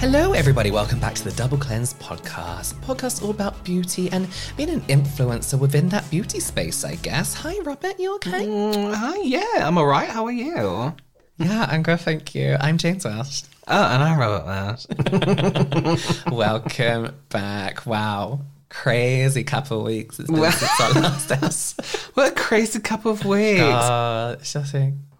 Hello, 0.00 0.32
everybody. 0.32 0.70
Welcome 0.70 0.98
back 0.98 1.14
to 1.16 1.24
the 1.24 1.32
Double 1.32 1.58
Cleanse 1.58 1.92
podcast. 1.92 2.72
Podcast 2.76 3.22
all 3.22 3.28
about 3.28 3.62
beauty 3.64 4.10
and 4.10 4.26
being 4.56 4.70
an 4.70 4.80
influencer 4.82 5.58
within 5.58 5.90
that 5.90 6.10
beauty 6.10 6.40
space, 6.40 6.84
I 6.84 6.94
guess. 6.94 7.34
Hi, 7.34 7.58
Robert. 7.58 8.00
You 8.00 8.14
okay? 8.14 8.46
Mm, 8.46 8.94
hi, 8.94 9.18
yeah, 9.18 9.66
I'm 9.68 9.76
all 9.76 9.84
right. 9.84 10.08
How 10.08 10.24
are 10.24 10.32
you? 10.32 10.94
Yeah, 11.36 11.66
I'm 11.68 11.82
good. 11.82 12.00
Thank 12.00 12.34
you. 12.34 12.56
I'm 12.58 12.78
James 12.78 13.04
Welsh. 13.04 13.42
Oh, 13.68 13.84
and 13.84 14.02
I'm 14.02 14.18
Robert 14.18 14.46
Welsh. 14.46 16.24
Welcome 16.32 17.14
back. 17.28 17.84
Wow. 17.84 18.40
Crazy 18.70 19.44
couple 19.44 19.80
of 19.80 19.84
weeks 19.84 20.18
it's 20.18 20.30
been 20.30 20.50
since 20.50 20.80
our 20.80 20.92
last 20.92 22.10
what 22.14 22.32
a 22.32 22.34
crazy 22.34 22.80
couple 22.80 23.10
of 23.12 23.26
weeks. 23.26 23.60
God, 23.60 24.38
it's 24.40 24.50
just 24.54 24.74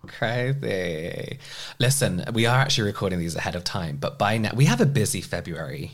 crazy. 0.07 1.39
Listen, 1.79 2.25
we 2.33 2.47
are 2.47 2.59
actually 2.59 2.85
recording 2.85 3.19
these 3.19 3.37
ahead 3.37 3.55
of 3.57 3.65
time, 3.65 3.97
but 3.97 4.19
by 4.19 4.39
now 4.39 4.51
we 4.55 4.65
have 4.67 4.81
a 4.81 4.87
busy 4.87 5.21
February. 5.21 5.93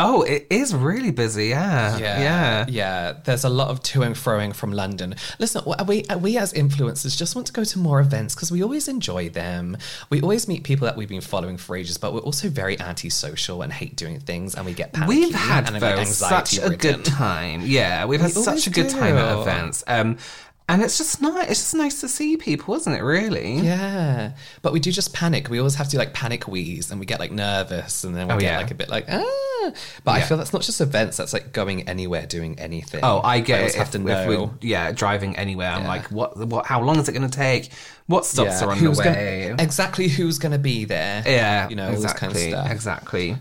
Oh, 0.00 0.22
it 0.22 0.46
is 0.48 0.72
really 0.72 1.10
busy. 1.10 1.46
Yeah, 1.46 1.98
Yeah, 1.98 2.20
yeah. 2.20 2.66
yeah. 2.68 3.12
There's 3.24 3.42
a 3.42 3.48
lot 3.48 3.66
of 3.70 3.82
to 3.82 4.02
and 4.04 4.14
froing 4.14 4.54
from 4.54 4.70
London. 4.70 5.16
Listen, 5.40 5.64
we 5.88 6.04
we 6.20 6.38
as 6.38 6.52
influencers 6.52 7.16
just 7.16 7.34
want 7.34 7.48
to 7.48 7.52
go 7.52 7.64
to 7.64 7.78
more 7.80 7.98
events 7.98 8.36
because 8.36 8.52
we 8.52 8.62
always 8.62 8.86
enjoy 8.86 9.28
them. 9.28 9.76
We 10.08 10.20
always 10.22 10.46
meet 10.46 10.62
people 10.62 10.84
that 10.86 10.96
we've 10.96 11.08
been 11.08 11.20
following 11.20 11.56
for 11.56 11.74
ages, 11.74 11.98
but 11.98 12.14
we're 12.14 12.20
also 12.20 12.48
very 12.48 12.78
antisocial 12.78 13.60
and 13.62 13.72
hate 13.72 13.96
doing 13.96 14.20
things, 14.20 14.54
and 14.54 14.64
we 14.64 14.72
get 14.72 14.92
panicky. 14.92 15.18
We've 15.18 15.34
had 15.34 15.66
and 15.66 15.82
though 15.82 15.88
anxiety 15.88 16.56
such 16.58 16.64
a 16.72 16.76
good 16.76 17.04
time. 17.04 17.62
Yeah, 17.64 18.04
we've 18.04 18.20
had 18.20 18.36
We 18.36 18.42
such 18.42 18.68
a 18.68 18.70
good 18.70 18.90
time 18.90 19.16
at 19.16 19.36
events. 19.40 19.82
Um, 19.88 20.18
and 20.68 20.82
it's 20.82 20.98
just 20.98 21.20
nice. 21.22 21.50
It's 21.50 21.60
just 21.60 21.74
nice 21.74 22.00
to 22.02 22.08
see 22.08 22.36
people, 22.36 22.74
isn't 22.74 22.92
it? 22.92 23.02
Really? 23.02 23.56
Yeah, 23.58 24.32
but 24.62 24.72
we 24.72 24.80
do 24.80 24.92
just 24.92 25.12
panic. 25.14 25.48
We 25.48 25.58
always 25.58 25.74
have 25.76 25.88
to 25.88 25.98
like 25.98 26.12
panic 26.14 26.46
wheeze, 26.46 26.90
and 26.90 27.00
we 27.00 27.06
get 27.06 27.18
like 27.20 27.32
nervous, 27.32 28.04
and 28.04 28.14
then 28.14 28.28
we 28.28 28.34
Oh, 28.34 28.38
get 28.38 28.46
yeah. 28.52 28.58
like 28.58 28.70
a 28.70 28.74
bit 28.74 28.88
like 28.88 29.06
ah. 29.08 29.70
But 30.04 30.12
I 30.12 30.20
feel 30.22 30.36
that's 30.38 30.52
not 30.52 30.62
just 30.62 30.80
events. 30.80 31.16
That's 31.16 31.32
like 31.32 31.52
going 31.52 31.88
anywhere, 31.88 32.26
doing 32.26 32.58
anything. 32.58 33.00
Oh, 33.02 33.20
I 33.22 33.40
get 33.40 33.58
always 33.58 33.74
it. 33.74 33.78
have 33.78 33.86
If, 33.88 33.92
to 33.92 33.98
know. 33.98 34.54
yeah 34.62 34.92
driving 34.92 35.36
anywhere, 35.36 35.70
I'm 35.70 35.82
Yeah. 35.82 35.88
like, 35.88 36.10
what? 36.10 36.36
What? 36.38 36.64
How 36.66 36.80
long 36.82 36.98
is 36.98 37.08
it 37.08 37.12
going 37.12 37.28
to 37.28 37.36
take? 37.36 37.70
What 38.06 38.24
stops 38.24 38.60
Yeah, 38.60 38.66
are 38.66 38.70
on 38.70 38.78
who's 38.78 38.96
the 38.98 39.04
gonna- 39.04 39.16
way? 39.16 39.54
exactly 39.58 40.08
who's 40.08 40.38
going 40.38 40.52
to 40.52 40.58
be 40.58 40.84
there? 40.84 41.22
yeah, 41.26 41.68
you 41.68 41.76
know 41.76 41.88
all 41.90 42.00
this 42.00 42.12
kind 42.14 42.32
of 42.32 42.38
stuff. 42.38 42.70
exactly. 42.70 43.36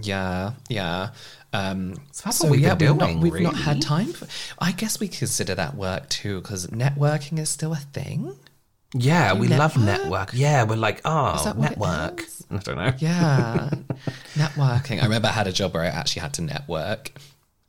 Yeah, 0.00 0.52
yeah. 0.68 1.10
Um, 1.54 1.94
So 2.12 2.22
that's 2.24 2.40
what 2.42 2.50
we've 2.50 2.60
been 2.62 2.70
we've 2.70 2.98
doing, 2.98 3.14
not, 3.20 3.22
we've 3.22 3.42
not 3.42 3.56
had 3.56 3.80
time. 3.80 4.12
For, 4.12 4.26
I 4.58 4.72
guess 4.72 4.98
we 5.00 5.08
consider 5.08 5.54
that 5.54 5.74
work 5.76 6.08
too, 6.08 6.40
because 6.40 6.66
networking 6.66 7.38
is 7.38 7.48
still 7.48 7.72
a 7.72 7.76
thing. 7.76 8.34
Yeah, 8.96 9.34
we 9.34 9.48
love 9.48 9.76
network? 9.76 10.02
network. 10.04 10.30
Yeah, 10.34 10.64
we're 10.64 10.76
like, 10.76 11.00
oh, 11.04 11.54
network. 11.56 12.24
I 12.50 12.56
don't 12.58 12.76
know. 12.76 12.92
Yeah, 12.98 13.70
networking. 14.34 15.00
I 15.00 15.04
remember 15.04 15.28
I 15.28 15.32
had 15.32 15.46
a 15.46 15.52
job 15.52 15.74
where 15.74 15.82
I 15.82 15.86
actually 15.86 16.22
had 16.22 16.34
to 16.34 16.42
network. 16.42 17.12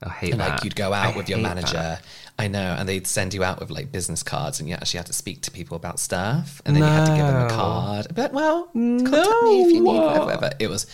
I 0.03 0.09
hate 0.09 0.31
And 0.33 0.41
that. 0.41 0.49
like 0.49 0.63
you'd 0.63 0.75
go 0.75 0.93
out 0.93 1.13
I 1.13 1.17
with 1.17 1.29
your 1.29 1.39
manager. 1.39 1.73
that. 1.73 2.03
I 2.37 2.47
know, 2.49 2.75
and 2.77 2.87
they'd 2.87 3.07
send 3.07 3.33
you 3.33 3.43
out 3.43 3.59
with 3.59 3.71
like 3.71 3.91
business 3.91 4.21
cards, 4.21 4.59
and 4.59 4.67
you 4.69 4.75
actually 4.75 4.97
had 4.97 5.05
to 5.07 5.13
speak 5.13 5.41
to 5.43 5.51
people 5.51 5.77
about 5.77 5.99
stuff, 5.99 6.61
and 6.65 6.75
then 6.75 6.83
you 6.83 6.89
had 6.89 7.05
to 7.05 7.15
give 7.15 7.25
them 7.25 7.45
a 7.47 7.49
card. 7.49 8.07
But 8.13 8.33
well, 8.33 8.65
contact 8.73 9.43
me 9.43 9.61
if 9.63 9.71
you 9.73 9.81
need 9.83 9.99
whatever. 9.99 10.51
It 10.59 10.67
was 10.69 10.85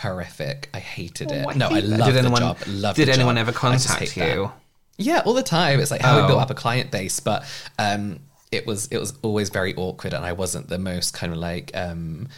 horrific. 0.00 0.68
I 0.74 0.78
hated 0.80 1.30
it. 1.32 1.44
Oh, 1.46 1.50
I 1.50 1.54
no, 1.54 1.68
I 1.68 1.74
hate 1.74 1.80
that. 1.88 1.98
loved 1.98 2.12
Did 2.12 2.18
anyone, 2.24 2.42
the 2.42 2.48
job. 2.48 2.58
Loved 2.68 2.96
did 2.96 3.08
the 3.08 3.12
anyone 3.12 3.34
job. 3.36 3.48
ever 3.48 3.50
I 3.50 3.72
just 3.72 3.88
contact 3.88 4.12
hate 4.12 4.20
that. 4.20 4.36
you? 4.36 4.52
Yeah, 4.98 5.22
all 5.24 5.34
the 5.34 5.42
time. 5.42 5.80
It's 5.80 5.90
like 5.90 6.02
how 6.02 6.20
we 6.20 6.26
built 6.26 6.38
Oh. 6.38 6.42
up 6.42 6.50
a 6.50 6.54
client 6.54 6.90
base, 6.90 7.20
but 7.20 7.44
um, 7.78 8.20
it 8.52 8.66
was 8.66 8.86
it 8.88 8.98
was 8.98 9.14
always 9.22 9.48
very 9.48 9.74
awkward, 9.76 10.12
and 10.12 10.24
I 10.24 10.32
wasn't 10.32 10.68
the 10.68 10.78
most 10.78 11.14
kind 11.14 11.32
of 11.32 11.38
like 11.38 11.70
um, 11.74 12.28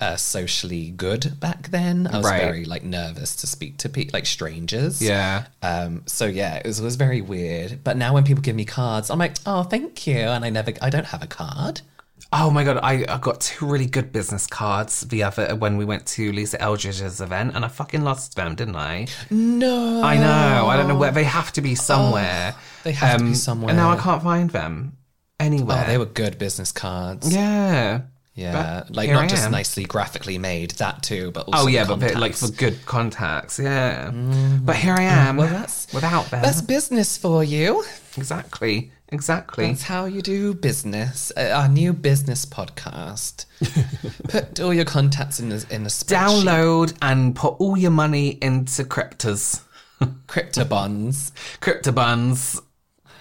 uh, 0.00 0.16
socially 0.16 0.90
good 0.90 1.38
back 1.40 1.68
then. 1.70 2.06
I 2.06 2.16
was 2.18 2.26
Right. 2.26 2.40
very 2.42 2.64
like 2.64 2.82
nervous 2.84 3.36
to 3.36 3.46
speak 3.46 3.76
to 3.78 3.88
people 3.88 4.16
like 4.16 4.26
strangers. 4.26 5.00
Yeah. 5.02 5.44
Um, 5.62 6.02
so 6.06 6.26
yeah, 6.26 6.56
it 6.56 6.66
was, 6.66 6.80
it 6.80 6.84
was 6.84 6.96
very 6.96 7.20
weird. 7.20 7.84
But 7.84 7.96
now 7.96 8.14
when 8.14 8.24
people 8.24 8.42
give 8.42 8.56
me 8.56 8.64
cards, 8.64 9.10
I'm 9.10 9.18
like, 9.18 9.36
oh, 9.46 9.62
thank 9.64 10.06
you, 10.06 10.16
and 10.18 10.44
I 10.44 10.50
never, 10.50 10.72
I 10.82 10.90
don't 10.90 11.06
have 11.06 11.22
a 11.22 11.26
card. 11.26 11.82
Oh 12.30 12.50
my 12.50 12.62
god, 12.62 12.78
I, 12.82 13.06
I 13.08 13.16
got 13.18 13.40
two 13.40 13.64
really 13.66 13.86
good 13.86 14.12
business 14.12 14.46
cards 14.46 15.00
the 15.00 15.22
other 15.22 15.54
when 15.56 15.78
we 15.78 15.86
went 15.86 16.04
to 16.08 16.30
Lisa 16.30 16.58
Eldridge's 16.60 17.22
event, 17.22 17.52
and 17.54 17.64
I 17.64 17.68
fucking 17.68 18.02
lost 18.02 18.36
them, 18.36 18.54
didn't 18.54 18.76
I? 18.76 19.06
No, 19.30 20.02
I 20.02 20.16
know. 20.18 20.66
I 20.66 20.76
don't 20.76 20.88
know 20.88 20.96
where 20.96 21.10
they 21.10 21.24
have 21.24 21.52
to 21.52 21.62
be 21.62 21.74
somewhere. 21.74 22.54
Oh, 22.54 22.60
they 22.84 22.92
have 22.92 23.18
to 23.18 23.24
be 23.24 23.30
Um, 23.30 23.34
somewhere. 23.34 23.70
and 23.70 23.78
now 23.78 23.90
I 23.90 23.96
can't 23.96 24.22
find 24.22 24.50
them 24.50 24.98
anywhere. 25.40 25.84
Oh, 25.86 25.90
they 25.90 25.96
were 25.96 26.04
good 26.04 26.38
business 26.38 26.70
cards. 26.70 27.32
Yeah. 27.34 28.02
Yeah, 28.34 28.52
But 28.84 28.94
like 28.94 29.10
not 29.10 29.24
I 29.24 29.26
just 29.26 29.46
am. 29.46 29.50
nicely 29.50 29.82
graphically 29.84 30.38
made, 30.38 30.72
that 30.72 31.02
too, 31.02 31.32
but 31.32 31.46
also 31.48 31.64
Oh 31.64 31.66
yeah, 31.66 31.84
but 31.88 32.14
like 32.14 32.34
for 32.36 32.48
good 32.52 32.84
contacts, 32.86 33.58
yeah. 33.58 34.10
But 34.12 34.76
here 34.76 34.94
I 34.94 35.02
am. 35.02 35.38
Well, 35.38 35.48
that's- 35.48 35.88
without 35.92 36.30
them. 36.30 36.42
That's 36.42 36.60
business 36.60 37.16
for 37.16 37.42
you. 37.42 37.84
exactly, 38.16 38.92
exactly. 39.10 39.66
That's 39.66 39.82
how 39.82 40.04
you 40.06 40.22
do 40.22 40.54
business. 40.54 41.32
Uh, 41.36 41.50
our 41.54 41.68
new 41.68 41.92
business 41.92 42.44
podcast. 42.44 43.46
Put 44.28 44.60
all 44.60 44.72
your 44.74 44.84
contacts 44.84 45.40
in 45.40 45.50
a, 45.52 45.60
in 45.70 45.82
a 45.84 45.88
spreadsheet. 45.88 46.44
Download 46.44 46.96
and 47.02 47.34
put 47.34 47.54
all 47.58 47.76
your 47.76 47.90
money 47.90 48.38
into 48.40 48.84
cryptos, 48.84 49.62
crypto 50.26 50.64
bonds 50.64 51.32
crypto 51.60 51.92
bonds. 51.92 52.60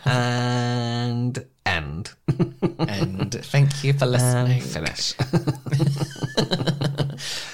and 0.05 1.45
end. 1.65 2.11
and 2.79 3.33
thank 3.45 3.83
you 3.83 3.93
for 3.93 4.05
listening. 4.05 4.61
and 4.61 4.63
finish. 4.63 5.13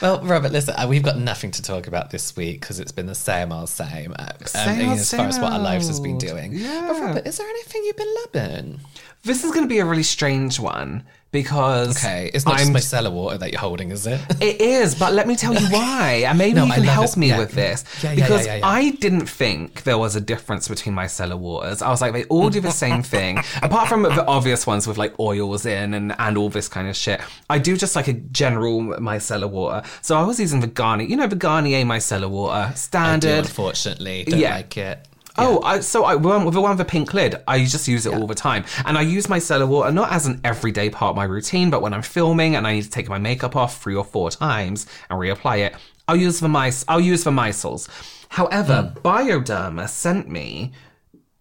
Well, 0.01 0.21
Robert, 0.21 0.51
listen, 0.51 0.75
uh, 0.75 0.88
we've 0.88 1.04
got 1.04 1.18
nothing 1.18 1.51
to 1.51 1.62
talk 1.62 1.88
about 1.88 2.10
this 2.12 2.36
week 2.36 2.62
because 2.62 2.80
it's 2.80 2.92
been 2.92 3.06
the 3.06 3.15
same 3.15 3.51
old 3.51 3.69
same. 3.69 4.13
Uh, 4.18 4.31
um, 4.39 4.45
Same 4.48 4.89
old, 4.89 5.00
as 5.00 5.12
far 5.12 5.27
as 5.27 5.39
what 5.39 5.54
our 5.54 5.60
lives 5.60 5.88
has 5.88 6.00
been 6.00 6.18
doing. 6.18 6.54
Yeah. 6.54 6.88
But 6.88 7.01
Robert, 7.01 7.27
is 7.27 7.38
there 7.38 7.48
anything 7.48 7.83
you've 7.86 7.98
been 7.98 8.15
loving? 8.33 8.80
this 9.24 9.44
is 9.44 9.51
going 9.51 9.63
to 9.63 9.69
be 9.69 9.80
a 9.80 9.86
really 9.86 10.04
strange 10.04 10.60
one 10.60 11.04
because 11.33 11.97
Okay, 11.97 12.31
it's 12.33 12.45
not 12.45 12.57
just 12.57 12.69
I'm 12.69 12.74
micellar 12.75 13.12
water 13.12 13.38
that 13.39 13.51
you're 13.51 13.59
holding, 13.59 13.91
is 13.91 14.07
it? 14.07 14.21
It 14.41 14.62
is, 14.62 14.95
but 14.95 15.12
let 15.13 15.27
me 15.27 15.35
tell 15.35 15.53
you 15.53 15.68
why. 15.68 16.24
And 16.27 16.38
maybe 16.38 16.53
No, 16.53 16.65
you 16.65 16.71
can 16.74 16.83
help 16.83 17.07
this. 17.07 17.18
me 17.18 17.27
Yeah. 17.30 17.39
with 17.39 17.51
this. 17.51 17.83
Yeah, 18.01 18.15
because 18.15 18.45
yeah. 18.45 18.62
I 18.63 18.91
didn't 18.91 19.25
think 19.27 19.83
there 19.83 19.97
was 19.97 20.15
a 20.15 20.21
difference 20.21 20.69
between 20.69 20.95
micellar 20.95 21.38
waters. 21.38 21.81
I 21.81 21.89
was 21.89 22.00
like, 22.00 22.13
they 22.13 22.24
all 22.25 22.50
do 22.50 22.62
the 22.62 22.71
same 22.71 23.03
thing. 23.15 23.39
Apart 23.62 23.89
from 23.89 24.03
the 24.03 24.25
obvious 24.25 24.65
ones 24.65 24.88
with 24.88 24.97
like 24.97 25.19
oils 25.19 25.65
in 25.65 25.94
and, 25.94 26.15
and 26.18 26.38
all 26.38 26.50
this 26.50 26.69
kind 26.69 26.88
of 26.88 26.95
shit. 26.95 27.19
I 27.50 27.57
do 27.57 27.75
just 27.75 27.95
like 27.97 28.07
a 28.07 28.13
general 28.13 28.81
micellar 28.81 29.50
water. 29.50 29.81
So 30.01 30.15
I 30.18 30.24
was 30.24 30.39
using 30.39 30.62
the 30.62 30.68
Garnier, 30.68 31.07
you 31.07 31.18
know, 31.18 31.27
the 31.27 31.35
Garnier 31.35 31.83
micellar 31.83 32.30
water. 32.30 32.53
I 32.53 32.69
do, 32.69 32.75
Standard. 32.77 33.45
unfortunately. 33.45 34.24
Don't 34.25 34.39
like 34.39 34.77
it. 34.77 35.07
Oh, 35.38 35.62
I, 35.63 35.80
so 35.80 36.03
I 36.03 36.15
one 36.15 36.45
with 36.45 36.53
the 36.53 36.62
one 36.62 36.71
with 36.71 36.77
the 36.77 36.85
pink 36.85 37.13
lid, 37.13 37.35
I 37.47 37.65
just 37.65 37.88
use 37.88 38.06
it 38.06 38.13
all 38.13 38.27
the 38.27 38.35
time, 38.35 38.65
and 38.85 38.97
I 38.97 39.01
use 39.01 39.27
micellar 39.27 39.68
water 39.68 39.91
not 39.91 40.12
as 40.12 40.27
an 40.27 40.39
everyday 40.44 40.89
part 40.89 41.12
of 41.12 41.15
my 41.15 41.24
routine, 41.24 41.69
but 41.69 41.81
when 41.81 41.94
I'm 41.94 42.03
filming 42.03 42.56
and 42.56 42.68
I 42.68 42.74
need 42.74 42.83
to 42.83 42.89
take 42.89 43.09
my 43.09 43.18
makeup 43.18 43.56
off 43.56 43.81
three 43.81 43.95
or 43.95 44.03
four 44.03 44.30
times 44.30 44.85
and 45.09 45.19
reapply 45.19 45.65
it, 45.65 45.75
I'll 46.07 46.15
use 46.15 46.39
the 46.39 46.50
mice. 46.50 46.85
I'll 46.88 47.00
use 47.00 47.24
the 47.24 47.31
micelles. 47.31 47.88
However, 48.30 48.94
Bioderma 49.03 49.88
sent 49.88 50.30
me 50.30 50.71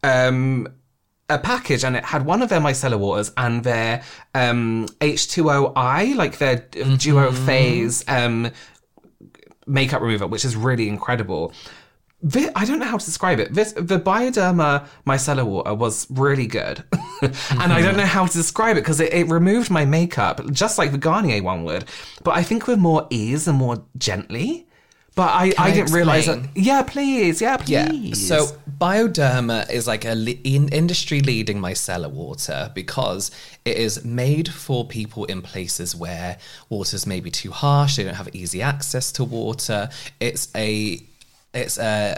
um, 0.03 0.69
a 1.29 1.39
package 1.39 1.85
and 1.85 1.97
it 1.97 2.05
had 2.05 2.25
one 2.25 2.43
of 2.43 2.49
their 2.49 2.61
micellar 2.61 2.99
waters 2.99 3.33
and 3.37 3.65
their 3.65 4.03
um, 4.35 4.87
H2OI, 5.01 6.15
like 6.15 6.39
their 6.39 6.57
duo 6.97 7.33
phase 7.33 8.05
um, 8.09 8.51
makeup 9.67 10.03
remover, 10.03 10.27
which 10.27 10.45
is 10.45 10.55
really 10.57 10.89
incredible. 10.89 11.53
I 12.55 12.65
don't 12.65 12.79
know 12.79 12.87
how 12.87 12.99
to 12.99 13.05
describe 13.05 13.41
it. 13.41 13.53
This 13.53 13.73
the 13.73 13.99
Bioderma 13.99 14.87
micellar 15.07 15.45
water 15.45 15.75
was 15.75 16.07
really 16.11 16.47
good, 16.47 16.85
and 16.93 17.33
I 17.51 17.81
don't 17.81 17.91
mm-hmm. 17.91 17.97
know 17.99 18.07
how 18.07 18.27
to 18.27 18.33
describe 18.33 18.77
it 18.77 18.81
because 18.81 19.01
it, 19.01 19.13
it 19.13 19.29
removed 19.29 19.71
my 19.71 19.85
makeup 19.85 20.41
just 20.53 20.79
like 20.79 20.93
the 20.93 20.99
Garnier 20.99 21.43
one 21.43 21.65
would, 21.65 21.85
but 22.23 22.37
I 22.37 22.45
think 22.45 22.67
with 22.67 22.79
more 22.79 23.07
ease 23.11 23.49
and 23.49 23.59
more 23.59 23.85
gently. 23.99 24.69
But 25.15 25.29
I, 25.29 25.53
I, 25.59 25.69
I 25.69 25.71
didn't 25.73 25.93
realize 25.93 26.25
that. 26.25 26.41
Yeah, 26.55 26.83
please. 26.83 27.43
Yeah, 27.43 27.63
Yeah. 27.67 27.89
please. 27.89 28.27
So 28.27 28.47
Bioderma 28.79 29.71
is 29.71 29.87
like 29.87 30.07
a 30.07 30.15
le- 30.15 30.41
in 30.43 30.69
industry 30.71 31.21
leading 31.21 31.59
micellar 31.59 32.11
water 32.11 32.71
because 32.75 33.31
it 33.67 33.77
is 33.77 34.07
made 34.07 34.49
for 34.49 34.87
people 34.87 35.27
in 35.27 35.43
places 35.43 35.95
where 35.95 36.39
water's 36.71 37.07
maybe 37.07 37.31
too 37.31 37.51
harsh. 37.51 37.97
They 37.97 38.05
don't 38.05 38.15
have 38.15 38.35
easy 38.35 38.63
access 38.63 39.13
to 39.13 39.25
water. 39.25 39.91
It's 40.19 40.49
a 40.57 41.03
it's 41.55 41.79
a 41.79 42.17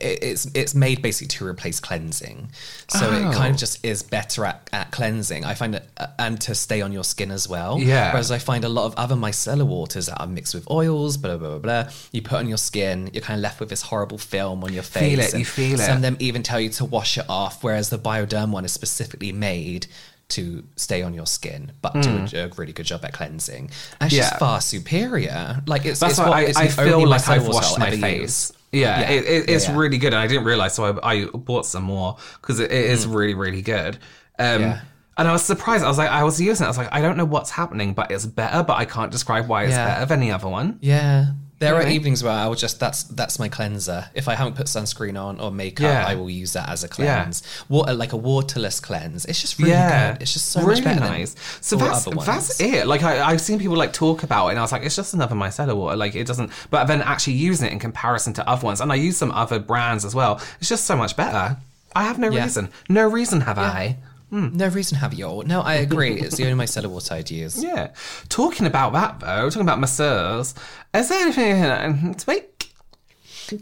it- 0.00 0.18
it's 0.24 0.46
it's 0.54 0.74
made 0.74 1.00
basically 1.02 1.28
to 1.28 1.46
replace 1.46 1.78
cleansing, 1.78 2.50
so 2.88 3.12
it 3.12 3.22
kind 3.32 3.36
Oh. 3.36 3.50
of 3.50 3.56
just 3.56 3.84
is 3.84 4.02
better 4.02 4.44
at, 4.44 4.68
at 4.72 4.90
cleansing. 4.90 5.44
I 5.44 5.54
find 5.54 5.76
it 5.76 5.88
uh, 5.96 6.08
and 6.18 6.40
to 6.42 6.54
stay 6.56 6.82
on 6.82 6.90
your 6.92 7.04
skin 7.04 7.30
as 7.30 7.48
well. 7.48 7.78
Yeah. 7.78 8.10
Whereas 8.10 8.32
I 8.32 8.38
find 8.38 8.64
a 8.64 8.68
lot 8.68 8.86
of 8.86 8.94
other 8.96 9.14
micellar 9.14 9.64
waters 9.64 10.06
that 10.06 10.20
are 10.20 10.26
mixed 10.26 10.52
with 10.52 10.68
oils, 10.68 11.16
blah 11.16 11.36
blah 11.36 11.50
blah 11.50 11.84
blah. 11.84 11.92
You 12.10 12.22
put 12.22 12.38
on 12.40 12.48
your 12.48 12.58
skin, 12.58 13.08
you're 13.12 13.22
kind 13.22 13.38
of 13.38 13.42
left 13.42 13.60
with 13.60 13.68
this 13.68 13.82
horrible 13.82 14.18
film 14.18 14.64
on 14.64 14.72
your 14.72 14.82
face. 14.82 15.10
Feel 15.16 15.20
it, 15.20 15.38
you 15.38 15.44
feel 15.44 15.76
Some 15.78 15.84
it. 15.84 15.86
Some 15.86 15.96
of 15.98 16.02
them 16.02 16.16
even 16.18 16.42
tell 16.42 16.60
you 16.60 16.70
to 16.70 16.84
wash 16.84 17.16
it 17.16 17.26
off, 17.28 17.62
whereas 17.62 17.90
the 17.90 17.98
Bioderm 17.98 18.50
one 18.50 18.64
is 18.64 18.72
specifically 18.72 19.30
made 19.30 19.86
to 20.30 20.64
stay 20.74 21.02
on 21.02 21.14
your 21.14 21.26
skin, 21.26 21.70
but 21.82 21.92
do 22.02 22.26
a, 22.36 22.46
a 22.46 22.48
really 22.56 22.72
good 22.72 22.86
job 22.86 23.04
at 23.04 23.12
cleansing. 23.12 23.70
And 24.00 24.06
it's 24.10 24.14
Hmm. 24.14 24.16
Yeah. 24.16 24.28
just 24.30 24.38
far 24.40 24.60
superior. 24.60 25.62
Like 25.66 25.84
it's 25.84 26.00
That's 26.00 26.14
it's 26.14 26.18
why 26.18 26.28
what, 26.28 26.38
I, 26.38 26.42
it's 26.46 26.58
I 26.58 26.66
feel 26.68 27.06
like 27.06 27.28
I've 27.28 27.46
washed 27.46 27.78
my 27.78 27.90
face. 27.90 28.20
use. 28.50 28.52
Yeah, 28.74 29.00
Yeah, 29.00 29.10
it, 29.10 29.24
it, 29.24 29.50
it's 29.50 29.66
yeah, 29.66 29.72
yeah. 29.72 29.78
really 29.78 29.98
good, 29.98 30.12
and 30.12 30.22
I 30.22 30.26
didn't 30.26 30.44
realize, 30.44 30.74
so 30.74 30.98
I, 31.02 31.12
I 31.12 31.24
bought 31.26 31.66
some 31.66 31.84
more 31.84 32.16
because 32.40 32.60
it, 32.60 32.70
it 32.70 32.86
is 32.86 33.06
really, 33.06 33.34
really 33.34 33.62
good. 33.62 33.98
Um, 34.38 34.62
Mm. 34.62 34.80
And 35.16 35.28
I 35.28 35.32
was 35.32 35.44
surprised. 35.44 35.84
I 35.84 35.88
was 35.88 35.96
like, 35.96 36.10
I 36.10 36.24
was 36.24 36.40
using 36.40 36.64
it. 36.64 36.66
I 36.66 36.70
was 36.70 36.76
like, 36.76 36.88
I 36.90 37.00
don't 37.00 37.16
know 37.16 37.24
what's 37.24 37.50
happening, 37.50 37.94
but 37.94 38.10
it's 38.10 38.26
better. 38.26 38.64
But 38.64 38.78
I 38.78 38.84
can't 38.84 39.12
describe 39.12 39.46
why 39.46 39.62
it's 39.62 39.76
better 39.76 40.06
than 40.06 40.22
any 40.22 40.32
other 40.32 40.48
one. 40.48 40.78
Yeah. 40.82 41.26
There 41.60 41.76
are 41.76 41.86
evenings 41.86 42.22
where 42.22 42.32
I 42.32 42.46
will 42.48 42.56
just 42.56 42.80
that's 42.80 43.04
that's 43.04 43.38
my 43.38 43.48
cleanser. 43.48 44.10
If 44.14 44.28
I 44.28 44.34
haven't 44.34 44.56
put 44.56 44.66
sunscreen 44.66 45.18
on 45.18 45.40
or 45.40 45.50
makeup, 45.50 45.84
Yeah. 45.84 46.04
I 46.06 46.14
will 46.16 46.28
use 46.28 46.52
that 46.54 46.68
as 46.68 46.82
a 46.84 46.88
cleanse. 46.88 47.42
Water 47.68 47.94
like 47.94 48.12
a 48.12 48.16
waterless 48.16 48.80
cleanse. 48.80 49.24
It's 49.24 49.40
just 49.40 49.58
really 49.58 49.70
yeah, 49.70 50.12
good. 50.12 50.22
It's 50.22 50.32
just 50.32 50.50
so 50.50 50.60
really 50.60 50.74
much 50.80 50.84
better 50.84 51.00
than 51.00 51.08
nice. 51.10 51.36
So 51.60 51.76
that's 51.76 52.04
that's 52.26 52.60
it. 52.60 52.86
Like 52.86 53.02
I, 53.02 53.22
I've 53.22 53.40
seen 53.40 53.58
people 53.58 53.76
like 53.76 53.92
talk 53.92 54.24
about 54.24 54.48
it, 54.48 54.50
and 54.50 54.58
I 54.58 54.62
was 54.62 54.72
like, 54.72 54.82
it's 54.82 54.96
just 54.96 55.14
another 55.14 55.36
micellar 55.36 55.76
water. 55.76 55.96
Like 55.96 56.14
it 56.16 56.26
doesn't. 56.26 56.50
But 56.70 56.86
then 56.86 57.00
actually 57.02 57.34
using 57.34 57.68
it 57.68 57.72
in 57.72 57.78
comparison 57.78 58.32
to 58.34 58.48
other 58.48 58.64
ones, 58.64 58.80
and 58.80 58.90
I 58.90 58.96
use 58.96 59.16
some 59.16 59.30
other 59.30 59.58
brands 59.60 60.04
as 60.04 60.14
well. 60.14 60.40
It's 60.60 60.68
just 60.68 60.84
so 60.86 60.96
much 60.96 61.16
better. 61.16 61.56
I 61.96 62.02
have 62.04 62.18
no 62.18 62.30
Yeah. 62.30 62.42
reason. 62.42 62.70
No 62.88 63.08
reason 63.08 63.42
have 63.42 63.58
I. 63.58 63.98
No 64.34 64.68
reason 64.68 64.96
to 64.96 65.00
have 65.00 65.14
your. 65.14 65.44
No, 65.44 65.60
I 65.60 65.74
agree. 65.86 66.20
it's 66.20 66.36
the 66.36 66.48
only 66.50 66.64
micellar 66.64 66.88
water 66.90 67.14
I'd 67.14 67.30
use. 67.30 67.62
Yeah. 67.62 67.90
Talking 68.28 68.66
about 68.66 68.92
that 68.94 69.20
though, 69.20 69.48
talking 69.50 69.62
about 69.62 69.80
masseurs, 69.80 70.54
is 70.92 71.08
there 71.08 71.20
anything 71.20 72.14
to 72.14 72.24
make? 72.28 72.72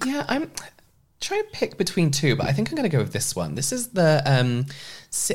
Yeah, 0.06 0.24
I'm 0.28 0.50
trying 1.20 1.42
to 1.42 1.48
pick 1.52 1.76
between 1.76 2.10
two, 2.10 2.36
but 2.36 2.46
I 2.46 2.52
think 2.52 2.70
I'm 2.70 2.76
going 2.76 2.88
to 2.88 2.94
go 2.96 3.02
with 3.02 3.12
this 3.12 3.34
one. 3.36 3.54
This 3.54 3.72
is 3.72 3.88
the, 3.88 4.22
um, 4.24 4.66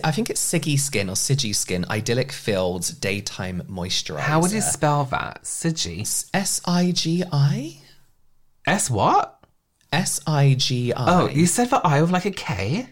I 0.03 0.11
think 0.11 0.29
it's 0.29 0.41
Siggy 0.43 0.79
Skin 0.79 1.09
or 1.09 1.13
Siggy 1.13 1.53
Skin 1.55 1.85
Idyllic 1.89 2.31
Fields 2.31 2.89
Daytime 2.89 3.61
Moisturizer. 3.69 4.19
How 4.19 4.39
would 4.41 4.51
you 4.51 4.61
spell 4.61 5.05
that? 5.05 5.43
Siggy. 5.43 6.01
S 6.33 6.61
I 6.65 6.91
G 6.91 7.23
I? 7.31 7.77
S 8.65 8.89
what? 8.89 9.39
S 9.91 10.19
I 10.25 10.55
G 10.57 10.93
I. 10.93 11.21
Oh, 11.21 11.27
you 11.29 11.45
said 11.45 11.69
the 11.69 11.77
I 11.85 12.01
with 12.01 12.11
like 12.11 12.25
a 12.25 12.31
K? 12.31 12.89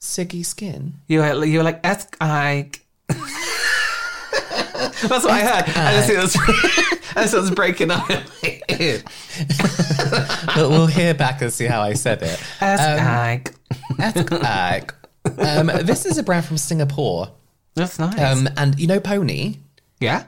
Siggy 0.00 0.44
Skin. 0.44 0.94
You 1.06 1.20
were, 1.20 1.44
you 1.44 1.58
were 1.58 1.64
like 1.64 1.84
I. 2.20 2.70
That's 5.02 5.24
what 5.24 5.30
I 5.30 5.40
heard. 5.40 5.64
I 5.76 5.92
just 5.94 6.10
it 6.10 6.18
was, 6.18 6.36
I 7.16 7.22
just 7.22 7.34
was 7.34 7.50
breaking 7.50 7.90
up. 7.90 8.06
But 10.54 10.70
we'll 10.70 10.86
hear 10.86 11.14
back 11.14 11.42
and 11.42 11.52
see 11.52 11.66
how 11.66 11.80
I 11.82 11.94
said 11.94 12.22
it. 12.22 12.42
I. 12.60 13.42
Uh, 13.98 14.80
um, 15.38 15.66
this 15.84 16.06
is 16.06 16.18
a 16.18 16.22
brand 16.22 16.44
from 16.46 16.58
Singapore. 16.58 17.30
That's 17.74 17.98
nice. 17.98 18.18
Um, 18.18 18.48
and 18.56 18.78
you 18.78 18.86
know 18.86 19.00
Pony? 19.00 19.58
yeah. 20.00 20.24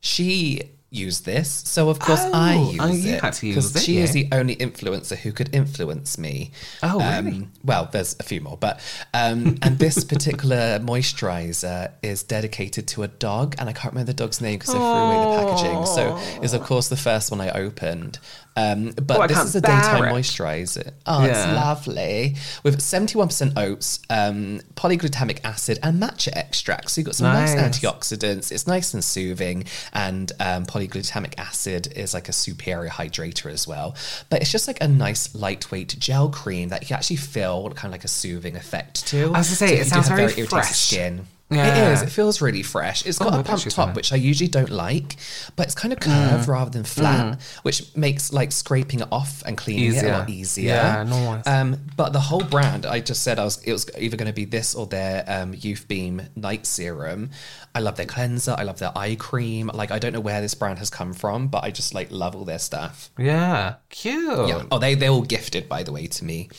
She 0.00 0.62
used 0.90 1.24
this, 1.24 1.50
so 1.50 1.90
of 1.90 1.98
course 1.98 2.20
I 2.20 2.54
Oh, 2.56 2.70
use 2.70 2.80
oh, 2.80 2.86
you 2.86 3.14
it 3.14 3.42
use 3.42 3.76
it, 3.76 3.82
she 3.82 3.98
is 3.98 4.12
the 4.12 4.28
only 4.32 4.56
influencer 4.56 5.16
who 5.16 5.32
could 5.32 5.54
influence 5.54 6.16
me. 6.16 6.50
Oh, 6.82 7.00
um, 7.00 7.24
really? 7.26 7.48
Well, 7.62 7.88
there's 7.92 8.16
a 8.18 8.22
few 8.22 8.40
more, 8.40 8.56
but 8.56 8.80
um, 9.12 9.58
and 9.62 9.78
this 9.78 10.02
particular 10.12 10.78
moisturizer 10.80 11.92
is 12.02 12.22
dedicated 12.22 12.86
to 12.88 13.02
a 13.02 13.08
dog, 13.08 13.54
and 13.58 13.68
I 13.68 13.72
can't 13.72 13.92
remember 13.92 14.12
the 14.12 14.16
dog's 14.16 14.40
name 14.40 14.58
because 14.58 14.72
they 14.72 14.78
threw 14.78 14.86
away 14.86 15.18
the 15.20 15.44
packaging. 15.44 15.86
So 15.86 16.16
is 16.42 16.54
of 16.54 16.62
course 16.62 16.88
the 16.88 16.96
first 16.96 17.30
one 17.30 17.40
I 17.40 17.50
opened. 17.50 18.18
Um, 18.58 18.92
but 19.06 19.18
Oh, 19.20 19.26
this 19.26 19.38
is 19.44 19.54
a 19.56 19.60
daytime 19.60 20.04
it. 20.04 20.12
moisturizer. 20.12 20.92
Oh, 21.06 21.22
it's 21.24 21.46
lovely 21.46 22.36
with 22.64 22.80
71% 22.80 23.52
oats, 23.56 24.00
um, 24.10 24.60
polyglutamic 24.74 25.38
acid, 25.44 25.78
and 25.82 26.02
matcha 26.02 26.28
extract. 26.34 26.90
So 26.90 27.00
you've 27.00 27.06
got 27.06 27.14
some 27.14 27.26
nice, 27.32 27.54
Nice. 27.54 27.78
antioxidants. 27.78 28.50
It's 28.50 28.66
nice 28.66 28.94
and 28.94 29.04
soothing, 29.04 29.64
and 29.92 30.32
um, 30.40 30.66
polyglutamic 30.66 31.34
acid 31.38 31.92
is 31.94 32.14
like 32.14 32.28
a 32.28 32.32
superior 32.32 32.90
hydrator 32.90 33.50
as 33.52 33.66
well. 33.68 33.94
But 34.30 34.40
it's 34.42 34.50
just 34.50 34.66
like 34.66 34.82
a 34.82 34.88
nice 34.88 35.34
lightweight 35.34 35.98
gel 35.98 36.28
cream 36.30 36.70
that 36.70 36.82
you 36.82 36.88
can 36.88 36.96
actually 36.96 37.16
feel 37.16 37.70
kind 37.70 37.86
of 37.86 37.92
like 37.92 38.04
a 38.04 38.08
soothing 38.08 38.56
effect 38.56 39.06
to. 39.08 39.18
As 39.18 39.24
I 39.34 39.38
was 39.38 39.46
gonna 39.48 39.56
say, 39.56 39.66
So 39.68 39.72
it 39.72 39.72
if 39.72 39.78
you 39.78 39.84
do 39.84 39.90
sounds 39.90 40.08
very 40.08 40.22
irritated 40.22 40.48
fresh. 40.50 40.76
Skin. 40.76 41.26
Yeah. 41.50 41.88
It 41.88 41.92
is. 41.94 42.02
It 42.02 42.10
feels 42.10 42.42
really 42.42 42.62
fresh. 42.62 43.06
It's 43.06 43.18
got 43.18 43.32
Oh, 43.32 43.40
a 43.40 43.42
pump 43.42 43.62
top, 43.70 43.96
which 43.96 44.12
I 44.12 44.16
usually 44.16 44.48
don't 44.48 44.68
like, 44.68 45.16
but 45.56 45.64
it's 45.64 45.74
kind 45.74 45.94
of 45.94 45.98
curved 46.00 46.44
Mm. 46.44 46.48
rather 46.48 46.70
than 46.70 46.84
flat, 46.84 47.40
which 47.62 47.96
makes 47.96 48.34
like 48.34 48.52
scraping 48.52 49.00
it 49.00 49.08
off 49.10 49.42
and 49.46 49.56
cleaning 49.56 49.94
it 49.94 50.04
a 50.04 50.12
lot 50.12 50.28
Easier. 50.28 50.40
easier. 50.42 50.74
Yeah, 50.74 51.02
nice. 51.04 51.46
Um, 51.46 51.76
but 51.96 52.12
the 52.12 52.20
whole 52.20 52.42
brand, 52.44 52.84
I 52.84 53.00
just 53.00 53.22
said 53.22 53.38
I 53.38 53.44
was 53.44 53.62
it 53.62 53.72
was 53.72 53.88
either 53.96 54.18
going 54.18 54.26
to 54.26 54.34
be 54.34 54.44
this 54.44 54.74
or 54.74 54.86
their 54.86 55.24
um, 55.26 55.54
Youth 55.58 55.88
Beam 55.88 56.20
Night 56.36 56.66
Serum. 56.66 57.30
I 57.74 57.80
love 57.80 57.96
their 57.96 58.04
cleanser. 58.04 58.54
I 58.58 58.64
love 58.64 58.78
their 58.78 58.92
eye 58.94 59.14
cream. 59.14 59.70
Like 59.72 59.90
I 59.90 59.98
don't 59.98 60.12
know 60.12 60.20
where 60.20 60.42
this 60.42 60.54
brand 60.54 60.78
has 60.80 60.90
come 60.90 61.14
from, 61.14 61.48
but 61.48 61.64
I 61.64 61.70
just 61.70 61.94
like 61.94 62.08
love 62.10 62.36
all 62.36 62.44
their 62.44 62.58
stuff. 62.58 63.10
Yeah. 63.18 63.76
Cute. 63.88 64.48
Yeah. 64.48 64.64
Oh, 64.70 64.78
they 64.78 64.94
they're 64.96 65.08
all 65.08 65.22
gifted 65.22 65.66
by 65.66 65.82
the 65.82 65.92
way 65.92 66.08
to 66.08 66.24
me. 66.26 66.50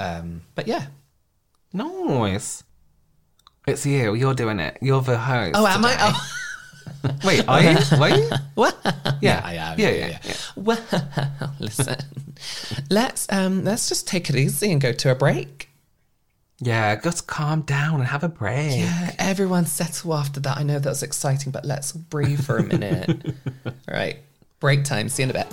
Um, 0.00 0.42
but 0.56 0.66
yeah. 0.66 0.86
Nice. 1.72 2.64
It's 3.66 3.86
you. 3.86 4.14
You're 4.14 4.34
doing 4.34 4.58
it. 4.60 4.78
You're 4.80 5.02
the 5.02 5.18
host. 5.18 5.52
Oh, 5.54 5.66
am 5.66 5.84
I? 5.84 5.96
Oh. 6.00 6.28
Wait, 7.24 7.46
are 7.48 7.62
you? 7.62 7.76
Were 7.98 8.08
you? 8.08 8.30
What? 8.54 8.76
Yeah. 9.20 9.40
I 9.44 9.54
am. 9.54 9.78
Yeah, 9.78 9.88
Yeah, 9.90 9.94
yeah, 9.94 10.06
yeah, 10.08 10.18
yeah. 10.24 10.34
Well, 10.56 10.84
listen. 11.60 11.96
let's 12.90 13.26
um 13.32 13.64
let's 13.64 13.88
just 13.88 14.06
take 14.06 14.28
it 14.28 14.36
easy 14.36 14.70
and 14.72 14.80
go 14.80 14.92
to 14.92 15.10
a 15.10 15.14
break. 15.14 15.68
Yeah, 16.58 16.94
just 17.00 17.26
calm 17.26 17.62
down 17.62 17.94
and 18.00 18.04
have 18.08 18.22
a 18.22 18.28
break. 18.28 18.78
Yeah, 18.80 19.14
everyone 19.18 19.64
settle 19.66 20.14
after 20.14 20.38
that. 20.40 20.58
I 20.58 20.62
know 20.62 20.78
that 20.78 20.88
was 20.88 21.02
exciting, 21.02 21.50
but 21.50 21.64
let's 21.64 21.90
breathe 21.92 22.44
for 22.44 22.58
a 22.58 22.62
minute. 22.62 23.34
All 23.66 23.72
right, 23.90 24.18
break 24.60 24.84
time. 24.84 25.08
See 25.08 25.22
you 25.22 25.30
in 25.30 25.36
a 25.36 25.38
bit. 25.44 25.52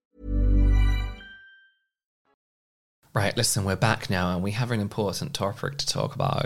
Right, 3.13 3.35
listen, 3.35 3.65
we're 3.65 3.75
back 3.75 4.09
now 4.09 4.33
and 4.33 4.41
we 4.41 4.51
have 4.51 4.71
an 4.71 4.79
important 4.79 5.33
topic 5.33 5.77
to 5.79 5.85
talk 5.85 6.15
about. 6.15 6.45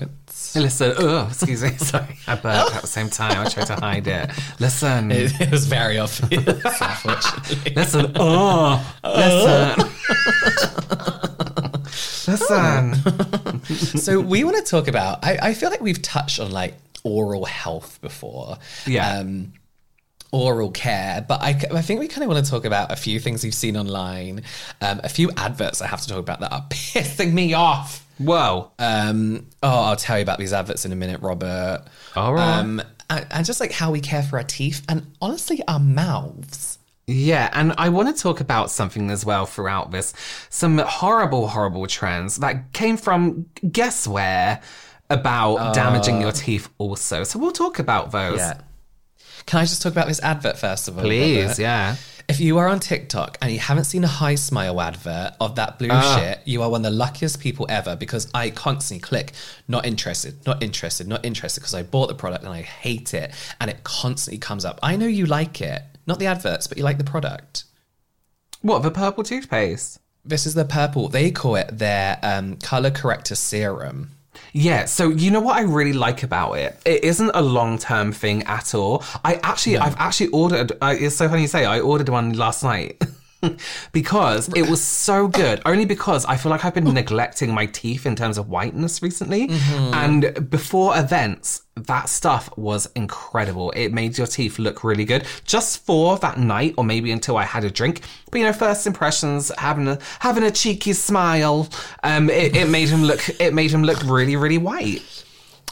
Listen, 0.55 0.93
oh, 0.97 1.27
excuse 1.27 1.61
me. 1.61 1.69
Sorry, 1.77 2.17
I 2.25 2.33
burped 2.33 2.75
at 2.75 2.81
the 2.81 2.87
same 2.87 3.07
time. 3.11 3.45
I 3.45 3.47
tried 3.49 3.67
to 3.67 3.75
hide 3.75 4.07
it. 4.07 4.31
Listen, 4.59 5.11
It, 5.11 5.39
it 5.39 5.51
was 5.51 5.67
very 5.67 5.99
obvious, 5.99 6.43
unfortunately. 6.81 7.73
listen, 7.75 8.11
oh, 8.15 8.95
listen. 9.03 9.91
listen. 12.95 13.63
so 13.99 14.19
we 14.19 14.43
want 14.43 14.57
to 14.57 14.63
talk 14.63 14.87
about 14.87 15.23
I, 15.23 15.37
I 15.41 15.53
feel 15.53 15.69
like 15.69 15.81
we've 15.81 16.01
touched 16.01 16.39
on 16.39 16.49
like 16.51 16.73
oral 17.03 17.45
health 17.45 17.99
before 18.01 18.57
Yeah. 18.87 19.19
um 19.19 19.53
oral 20.31 20.71
care 20.71 21.25
but 21.27 21.41
I, 21.41 21.49
I 21.73 21.81
think 21.81 21.99
we 21.99 22.07
kind 22.07 22.23
of 22.23 22.29
want 22.29 22.43
to 22.45 22.49
talk 22.51 22.65
about 22.65 22.91
a 22.91 22.95
few 22.95 23.19
things 23.19 23.43
we've 23.43 23.53
seen 23.53 23.77
online 23.77 24.43
um 24.81 24.99
a 25.03 25.09
few 25.09 25.31
adverts 25.37 25.81
i 25.81 25.87
have 25.87 26.01
to 26.01 26.07
talk 26.07 26.19
about 26.19 26.39
that 26.41 26.51
are 26.51 26.65
pissing 26.69 27.33
me 27.33 27.53
off 27.53 28.05
Whoa. 28.17 28.71
um 28.79 29.45
oh 29.63 29.83
i'll 29.85 29.95
tell 29.95 30.17
you 30.17 30.23
about 30.23 30.39
these 30.39 30.53
adverts 30.53 30.85
in 30.85 30.91
a 30.91 30.95
minute 30.95 31.21
robert 31.21 31.83
All 32.15 32.33
right. 32.33 32.59
um 32.59 32.81
and, 33.09 33.27
and 33.31 33.45
just 33.45 33.59
like 33.59 33.71
how 33.71 33.91
we 33.91 34.01
care 34.01 34.23
for 34.23 34.37
our 34.37 34.43
teeth 34.43 34.83
and 34.89 35.05
honestly 35.21 35.61
our 35.67 35.79
mouths 35.79 36.79
Yeah, 37.07 37.49
and 37.53 37.73
I 37.77 37.89
want 37.89 38.15
to 38.15 38.19
talk 38.19 38.41
about 38.41 38.71
something 38.71 39.11
as 39.11 39.23
well 39.23 39.45
throughout 39.45 39.91
this. 39.91 40.11
Some 40.49 40.79
horrible, 40.79 41.47
horrible 41.49 41.85
trends 41.85 42.37
that 42.37 42.73
came 42.73 42.97
from 42.97 43.45
guess 43.71 44.07
where 44.07 44.59
about 45.11 45.75
damaging 45.75 46.19
your 46.19 46.31
teeth 46.31 46.67
also. 46.79 47.23
So 47.23 47.37
we'll 47.37 47.51
talk 47.51 47.77
about 47.77 48.11
those. 48.11 48.39
yeah 48.39 48.57
can 49.45 49.59
i 49.59 49.63
just 49.63 49.81
talk 49.81 49.91
about 49.91 50.07
this 50.07 50.21
advert 50.21 50.57
first 50.57 50.87
of 50.87 50.97
all 50.97 51.03
Please, 51.03 51.43
Robert? 51.43 51.59
yeah. 51.59 51.95
If 52.27 52.39
you 52.39 52.57
are 52.57 52.67
on 52.67 52.79
TikTok 52.79 53.37
and 53.39 53.51
you 53.51 53.59
haven't 53.59 53.83
seen 53.83 54.03
a 54.03 54.07
Hismile 54.07 54.83
advert 54.83 55.33
of 55.39 55.57
that 55.57 55.77
blue 55.77 55.89
Ah. 55.91 56.17
shit, 56.17 56.39
you 56.43 56.63
are 56.63 56.71
one 56.71 56.83
of 56.83 56.91
the 56.91 56.97
luckiest 56.97 57.39
people 57.39 57.67
ever 57.69 57.95
because 57.95 58.27
I 58.33 58.49
constantly 58.49 58.99
click 58.99 59.33
not 59.67 59.85
interested, 59.85 60.43
not 60.43 60.63
interested, 60.63 61.07
not 61.07 61.23
interested 61.23 61.59
because 61.59 61.75
I 61.75 61.83
bought 61.83 62.07
the 62.07 62.15
product 62.15 62.43
and 62.43 62.51
I 62.51 62.63
hate 62.63 63.13
it 63.13 63.31
and 63.61 63.69
it 63.69 63.83
constantly 63.83 64.39
comes 64.39 64.65
up. 64.65 64.79
I 64.81 64.95
know 64.95 65.05
you 65.05 65.27
like 65.27 65.61
it, 65.61 65.83
not 66.07 66.17
the 66.17 66.25
adverts, 66.25 66.65
but 66.65 66.79
you 66.79 66.83
like 66.83 66.97
the 66.97 67.03
product. 67.03 67.65
What, 68.63 68.81
the 68.81 68.89
purple 68.89 69.23
toothpaste? 69.23 69.99
This 70.25 70.47
is 70.47 70.55
the 70.55 70.65
purple. 70.65 71.09
They 71.09 71.29
call 71.29 71.57
it 71.57 71.77
their 71.77 72.17
um, 72.23 72.55
color 72.57 72.89
corrector 72.89 73.35
serum. 73.35 74.09
Yeah, 74.53 74.85
so 74.85 75.09
you 75.09 75.31
know 75.31 75.39
what 75.39 75.57
I 75.57 75.61
really 75.61 75.93
like 75.93 76.23
about 76.23 76.53
it? 76.53 76.79
It 76.85 77.03
isn't 77.03 77.31
a 77.33 77.41
long 77.41 77.77
term 77.77 78.11
thing 78.11 78.43
at 78.43 78.73
all. 78.73 79.03
I 79.23 79.35
actually, 79.43 79.77
I've 79.77 79.95
actually 79.97 80.27
ordered. 80.27 80.71
Uh, 80.81 80.95
it's 80.97 81.15
so 81.15 81.27
funny 81.27 81.43
you 81.43 81.47
say. 81.47 81.65
I 81.65 81.79
ordered 81.79 82.09
one 82.09 82.33
last 82.33 82.63
night. 82.63 83.01
because 83.91 84.49
it 84.49 84.69
was 84.69 84.81
so 84.81 85.27
good. 85.27 85.61
Only 85.65 85.85
because 85.85 86.25
I 86.25 86.37
feel 86.37 86.49
like 86.49 86.65
I've 86.65 86.73
been 86.73 86.93
neglecting 86.93 87.53
my 87.53 87.65
teeth 87.65 88.05
in 88.05 88.15
terms 88.15 88.37
of 88.37 88.49
whiteness 88.49 89.01
recently. 89.01 89.47
And 89.93 90.49
before 90.49 90.97
events, 90.97 91.63
that 91.75 92.07
stuff 92.09 92.49
was 92.57 92.87
incredible. 92.95 93.71
It 93.71 93.91
made 93.91 94.17
your 94.17 94.27
teeth 94.27 94.59
look 94.59 94.83
really 94.83 95.05
good 95.05 95.25
just 95.43 95.85
for 95.85 96.17
that 96.19 96.37
night 96.37 96.73
or 96.77 96.83
maybe 96.83 97.11
until 97.11 97.37
I 97.37 97.43
had 97.43 97.63
a 97.63 97.69
drink. 97.69 98.01
But 98.31 98.39
you 98.39 98.45
know, 98.45 98.53
first 98.53 98.87
impressions, 98.87 99.51
having 99.57 99.87
a 99.87 99.99
having 100.19 100.43
a 100.43 100.51
cheeky 100.51 100.93
smile, 100.93 101.67
um, 102.03 102.29
it, 102.29 102.55
it 102.55 102.69
made 102.69 102.89
him 102.89 103.03
look 103.03 103.27
it 103.39 103.53
made 103.53 103.71
him 103.71 103.83
look 103.83 104.01
really, 104.03 104.35
really 104.35 104.57
white. 104.57 105.03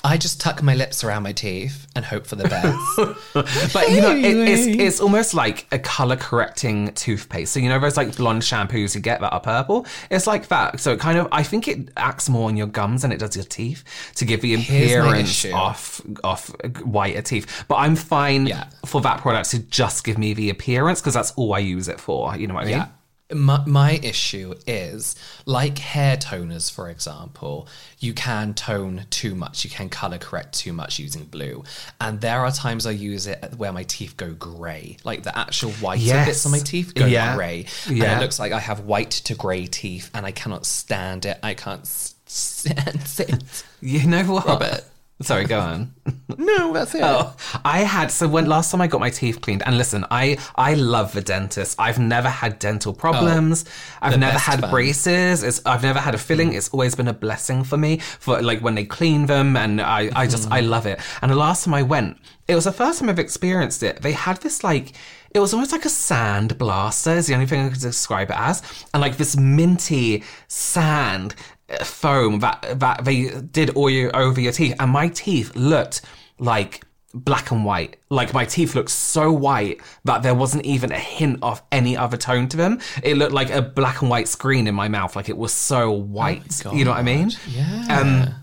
I 0.05 0.17
just 0.17 0.41
tuck 0.41 0.61
my 0.61 0.75
lips 0.75 1.03
around 1.03 1.23
my 1.23 1.31
teeth 1.31 1.87
and 1.95 2.03
hope 2.03 2.25
for 2.27 2.35
the 2.35 2.43
best. 2.43 3.73
But 3.73 3.89
you 3.89 4.01
know, 4.01 4.11
it, 4.15 4.25
it's 4.49 4.65
it's 4.67 4.99
almost 4.99 5.33
like 5.33 5.65
a 5.71 5.79
color 5.79 6.15
correcting 6.17 6.93
toothpaste. 6.93 7.53
So 7.53 7.59
you 7.61 7.69
know 7.69 7.79
those 7.79 7.95
like 7.97 8.15
blonde 8.17 8.41
shampoos 8.41 8.95
you 8.95 9.01
get 9.01 9.21
that 9.21 9.31
are 9.31 9.39
purple. 9.39 9.85
It's 10.11 10.27
like 10.27 10.49
that. 10.49 10.79
So 10.79 10.91
it 10.91 10.99
kind 10.99 11.17
of 11.17 11.27
I 11.31 11.41
think 11.43 11.67
it 11.67 11.89
acts 11.95 12.29
more 12.29 12.49
on 12.49 12.57
your 12.57 12.67
gums 12.67 13.03
than 13.03 13.11
it 13.13 13.17
does 13.19 13.35
your 13.35 13.45
teeth 13.45 13.83
to 14.15 14.25
give 14.25 14.41
the 14.41 14.55
appearance 14.55 15.45
off 15.45 16.01
of 16.23 16.53
of 16.63 16.81
whiter 16.85 17.21
teeth. 17.21 17.65
But 17.67 17.75
I'm 17.75 17.95
fine 17.95 18.45
Yeah. 18.47 18.65
for 18.85 18.99
that 19.01 19.21
product 19.21 19.51
to 19.51 19.59
just 19.59 20.03
give 20.03 20.17
me 20.17 20.33
the 20.33 20.49
appearance 20.49 20.99
because 21.01 21.13
that's 21.13 21.31
all 21.31 21.53
I 21.53 21.59
use 21.59 21.87
it 21.87 21.99
for. 21.99 22.35
You 22.35 22.47
know 22.47 22.55
what 22.55 22.63
I 22.63 22.67
mean? 22.67 22.75
Yeah. 22.77 22.87
My, 23.33 23.63
my 23.65 23.91
issue 24.03 24.53
is 24.67 25.15
like 25.45 25.77
hair 25.79 26.17
toners, 26.17 26.71
for 26.71 26.89
example, 26.89 27.67
you 27.99 28.13
can 28.13 28.53
tone 28.53 29.05
too 29.09 29.35
much, 29.35 29.63
you 29.63 29.69
can 29.69 29.89
color 29.89 30.17
correct 30.17 30.53
too 30.57 30.73
much 30.73 30.99
using 30.99 31.25
blue. 31.25 31.63
And 31.99 32.21
there 32.21 32.41
are 32.41 32.51
times 32.51 32.85
I 32.85 32.91
use 32.91 33.27
it 33.27 33.53
where 33.57 33.71
my 33.71 33.83
teeth 33.83 34.17
go 34.17 34.33
grey, 34.33 34.97
like 35.03 35.23
the 35.23 35.37
actual 35.37 35.71
white 35.73 35.99
Yes. 35.99 36.27
bits 36.27 36.45
on 36.45 36.51
my 36.51 36.59
teeth 36.59 36.93
go 36.93 37.05
Yeah. 37.05 37.35
grey. 37.35 37.65
And 37.87 37.97
Yeah. 37.97 38.17
it 38.17 38.21
looks 38.21 38.39
like 38.39 38.51
I 38.51 38.59
have 38.59 38.81
white 38.81 39.11
to 39.11 39.35
grey 39.35 39.65
teeth 39.67 40.09
and 40.13 40.25
I 40.25 40.31
cannot 40.31 40.65
stand 40.65 41.25
it. 41.25 41.39
I 41.43 41.53
can't 41.53 41.85
stand 42.25 43.01
it. 43.19 43.63
You 43.81 44.07
know 44.07 44.23
what? 44.25 44.45
Robert. 44.45 44.83
Sorry, 45.21 45.45
go 45.45 45.59
on. 45.59 45.93
No, 46.35 46.73
that's 46.73 46.95
it. 46.95 47.01
Oh, 47.03 47.35
I 47.63 47.81
had 47.81 48.09
so 48.09 48.27
when 48.27 48.47
last 48.47 48.71
time 48.71 48.81
I 48.81 48.87
got 48.87 48.99
my 48.99 49.11
teeth 49.11 49.39
cleaned, 49.39 49.61
and 49.65 49.77
listen, 49.77 50.03
I 50.09 50.37
I 50.55 50.73
love 50.73 51.13
the 51.13 51.21
dentist. 51.21 51.79
I've 51.79 51.99
never 51.99 52.27
had 52.27 52.57
dental 52.57 52.91
problems. 52.91 53.65
Oh, 53.67 53.97
I've 54.01 54.19
never 54.19 54.39
had 54.39 54.61
fun. 54.61 54.71
braces. 54.71 55.43
It's 55.43 55.61
I've 55.65 55.83
never 55.83 55.99
had 55.99 56.15
a 56.15 56.17
filling. 56.17 56.51
Mm. 56.51 56.55
It's 56.55 56.69
always 56.69 56.95
been 56.95 57.07
a 57.07 57.13
blessing 57.13 57.63
for 57.63 57.77
me 57.77 57.99
for 57.99 58.41
like 58.41 58.61
when 58.61 58.73
they 58.73 58.83
clean 58.83 59.27
them, 59.27 59.55
and 59.55 59.79
I 59.79 60.09
I 60.15 60.25
just 60.27 60.51
I 60.51 60.61
mm. 60.61 60.69
love 60.69 60.87
it. 60.87 60.99
And 61.21 61.31
the 61.31 61.35
last 61.35 61.65
time 61.65 61.75
I 61.75 61.83
went, 61.83 62.17
it 62.47 62.55
was 62.55 62.65
the 62.65 62.73
first 62.73 62.99
time 62.99 63.09
I've 63.09 63.19
experienced 63.19 63.83
it. 63.83 64.01
They 64.01 64.13
had 64.13 64.37
this 64.37 64.63
like. 64.63 64.93
It 65.35 65.39
was 65.39 65.51
almost 65.51 65.71
like 65.71 65.83
a 65.83 65.89
sand 65.89 66.59
blaster, 66.59 67.13
is 67.13 67.25
the 67.25 67.33
only 67.33 67.47
thing 67.47 67.65
I 67.65 67.69
could 67.69 67.79
describe 67.79 68.29
it 68.29 68.37
as. 68.37 68.61
And 68.93 69.01
like 69.01 69.17
this 69.17 69.35
minty 69.35 70.23
sand 70.47 71.33
foam 71.83 72.39
that 72.39 72.79
that 72.79 73.05
they 73.05 73.29
did 73.51 73.71
all 73.71 73.89
you 73.89 74.09
over 74.11 74.39
your 74.39 74.51
teeth. 74.51 74.75
And 74.79 74.91
my 74.91 75.07
teeth 75.09 75.55
looked 75.55 76.01
like 76.39 76.83
black 77.13 77.51
and 77.51 77.63
white. 77.63 77.97
Like 78.09 78.33
my 78.33 78.45
teeth 78.45 78.73
looked 78.75 78.89
so 78.89 79.31
white 79.31 79.81
that 80.05 80.23
there 80.23 80.33
wasn't 80.33 80.65
even 80.65 80.91
a 80.91 80.97
hint 80.99 81.39
of 81.41 81.61
any 81.71 81.95
other 81.95 82.17
tone 82.17 82.47
to 82.49 82.57
them. 82.57 82.79
It 83.03 83.17
looked 83.17 83.33
like 83.33 83.51
a 83.51 83.61
black 83.61 84.01
and 84.01 84.09
white 84.09 84.27
screen 84.27 84.67
in 84.67 84.73
my 84.75 84.87
mouth. 84.87 85.15
Like 85.15 85.29
it 85.29 85.37
was 85.37 85.53
so 85.53 85.91
white. 85.91 86.63
you 86.73 86.83
know 86.85 86.91
what 86.91 86.99
I 86.99 87.03
mean? 87.03 87.31
Yeah. 87.47 87.85
Um, 87.89 88.42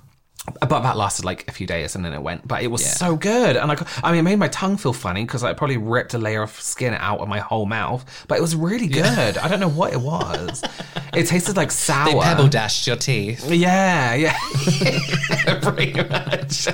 but 0.60 0.80
that 0.80 0.96
lasted 0.96 1.24
like 1.24 1.44
a 1.48 1.52
few 1.52 1.66
days 1.66 1.94
and 1.96 2.04
then 2.04 2.12
it 2.12 2.22
went. 2.22 2.46
But 2.46 2.62
it 2.62 2.68
was 2.68 2.82
Yeah. 2.82 2.88
so 2.94 3.16
good. 3.16 3.56
And 3.56 3.70
I, 3.72 3.86
I 4.02 4.10
mean, 4.12 4.20
it 4.20 4.22
made 4.22 4.38
my 4.38 4.48
tongue 4.48 4.76
feel 4.76 4.92
funny 4.92 5.24
because 5.24 5.42
I 5.44 5.52
probably 5.52 5.76
ripped 5.76 6.14
a 6.14 6.18
layer 6.18 6.42
of 6.42 6.50
skin 6.50 6.94
out 6.94 7.20
of 7.20 7.28
my 7.28 7.38
whole 7.40 7.66
mouth. 7.66 8.04
But 8.28 8.38
it 8.38 8.40
was 8.40 8.54
really 8.56 8.86
good. 8.88 9.38
I 9.38 9.48
don't 9.48 9.60
know 9.60 9.68
what 9.68 9.92
it 9.92 10.00
was. 10.00 10.62
it 11.14 11.26
tasted 11.26 11.56
like 11.56 11.70
sour. 11.70 12.12
they 12.12 12.18
pebble 12.20 12.48
dashed 12.48 12.86
your 12.86 12.96
teeth. 12.96 13.50
Yeah, 13.50 14.14
yeah. 14.14 14.36
Pretty 15.62 15.92
much. 15.94 16.68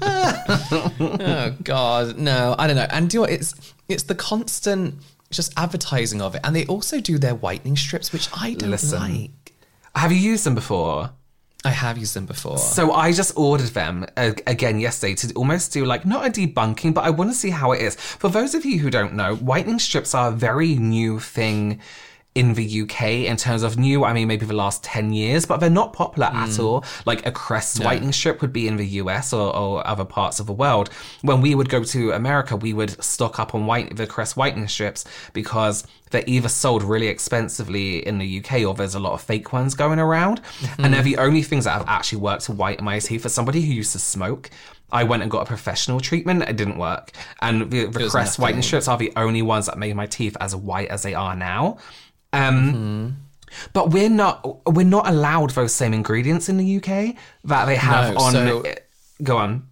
oh 1.00 1.54
god 1.62 2.16
no 2.18 2.54
i 2.58 2.66
don't 2.66 2.76
know 2.76 2.86
and 2.90 3.10
do 3.10 3.16
you 3.16 3.18
know 3.18 3.22
what 3.22 3.30
it's 3.30 3.54
it's 3.88 4.04
the 4.04 4.14
constant 4.14 4.94
just 5.30 5.52
advertising 5.58 6.22
of 6.22 6.34
it 6.34 6.40
and 6.44 6.54
they 6.56 6.64
also 6.66 7.00
do 7.00 7.18
their 7.18 7.34
whitening 7.34 7.76
strips 7.76 8.12
which 8.12 8.28
i 8.34 8.54
don't 8.54 8.70
Listen. 8.70 8.98
like 9.00 9.52
Have 9.94 10.12
you 10.12 10.18
used 10.18 10.44
them 10.44 10.54
before? 10.54 11.10
I 11.64 11.70
have 11.70 11.98
used 11.98 12.14
them 12.14 12.24
before. 12.24 12.58
So 12.58 12.92
I 12.92 13.12
just 13.12 13.36
ordered 13.36 13.70
them 13.70 14.06
uh, 14.16 14.32
again 14.46 14.78
yesterday 14.78 15.14
to 15.16 15.32
almost 15.34 15.72
do 15.72 15.84
like 15.84 16.06
not 16.06 16.24
a 16.24 16.30
debunking, 16.30 16.94
but 16.94 17.04
I 17.04 17.10
want 17.10 17.30
to 17.30 17.34
see 17.34 17.50
how 17.50 17.72
it 17.72 17.82
is. 17.82 17.96
For 17.96 18.30
those 18.30 18.54
of 18.54 18.64
you 18.64 18.78
who 18.78 18.90
don't 18.90 19.14
know, 19.14 19.34
whitening 19.34 19.80
strips 19.80 20.14
are 20.14 20.28
a 20.28 20.32
very 20.32 20.76
new 20.76 21.18
thing 21.18 21.80
in 22.34 22.54
the 22.54 22.82
UK 22.82 23.02
in 23.26 23.36
terms 23.36 23.64
of 23.64 23.76
new, 23.78 24.04
I 24.04 24.12
mean, 24.12 24.28
maybe 24.28 24.46
the 24.46 24.54
last 24.54 24.84
10 24.84 25.12
years, 25.12 25.44
but 25.44 25.58
they're 25.58 25.70
not 25.70 25.92
popular 25.92 26.28
Mm. 26.28 26.34
at 26.52 26.58
all. 26.60 26.84
Like 27.04 27.26
a 27.26 27.32
Crest 27.32 27.82
whitening 27.82 28.12
strip 28.12 28.40
would 28.42 28.52
be 28.52 28.68
in 28.68 28.76
the 28.76 28.86
US 29.02 29.32
or, 29.32 29.54
or 29.56 29.84
other 29.84 30.04
parts 30.04 30.38
of 30.38 30.46
the 30.46 30.52
world. 30.52 30.88
When 31.22 31.40
we 31.40 31.56
would 31.56 31.68
go 31.68 31.82
to 31.82 32.12
America, 32.12 32.54
we 32.54 32.72
would 32.72 33.02
stock 33.02 33.40
up 33.40 33.54
on 33.56 33.66
white, 33.66 33.96
the 33.96 34.06
Crest 34.06 34.36
whitening 34.36 34.68
strips 34.68 35.04
because 35.32 35.84
they're 36.10 36.22
either 36.28 36.48
sold 36.48 36.84
really 36.84 37.08
expensively 37.08 38.06
in 38.06 38.18
the 38.18 38.38
UK 38.38 38.64
or 38.64 38.74
there's 38.74 38.94
a 38.94 39.00
lot 39.00 39.14
of 39.14 39.20
fake 39.20 39.52
ones 39.52 39.74
going 39.74 39.98
around. 39.98 40.40
Mm-hmm. 40.60 40.84
And 40.84 40.94
they're 40.94 41.02
the 41.02 41.18
only 41.18 41.42
things 41.42 41.64
that 41.64 41.72
have 41.72 41.88
actually 41.88 42.20
worked 42.20 42.44
to 42.44 42.52
whiten 42.52 42.84
my 42.84 42.98
teeth. 43.00 43.22
For 43.22 43.28
somebody 43.28 43.62
who 43.62 43.72
used 43.72 43.92
to 43.92 43.98
smoke, 43.98 44.48
I 44.92 45.02
went 45.04 45.22
and 45.22 45.30
got 45.30 45.42
a 45.42 45.44
professional 45.46 45.98
treatment. 46.00 46.42
It 46.42 46.56
didn't 46.56 46.78
work. 46.78 47.10
And 47.42 47.70
the, 47.70 47.86
the 47.86 48.08
Crest 48.08 48.38
whitening 48.38 48.62
strips 48.62 48.86
are 48.86 48.96
the 48.96 49.12
only 49.16 49.42
ones 49.42 49.66
that 49.66 49.76
made 49.76 49.96
my 49.96 50.06
teeth 50.06 50.36
as 50.40 50.54
white 50.54 50.88
as 50.88 51.02
they 51.02 51.14
are 51.14 51.34
now. 51.34 51.78
Um, 52.32 53.16
But 53.72 53.90
we're 53.90 54.10
not 54.10 54.66
we're 54.70 54.84
not 54.86 55.08
allowed 55.08 55.50
those 55.50 55.72
same 55.72 55.94
ingredients 55.94 56.48
in 56.48 56.58
the 56.58 56.76
UK 56.76 57.16
that 57.44 57.64
they 57.64 57.76
have 57.76 58.14
No, 58.14 58.20
on. 58.20 58.32
so- 58.32 58.64
go 59.22 59.36
on. 59.38 59.64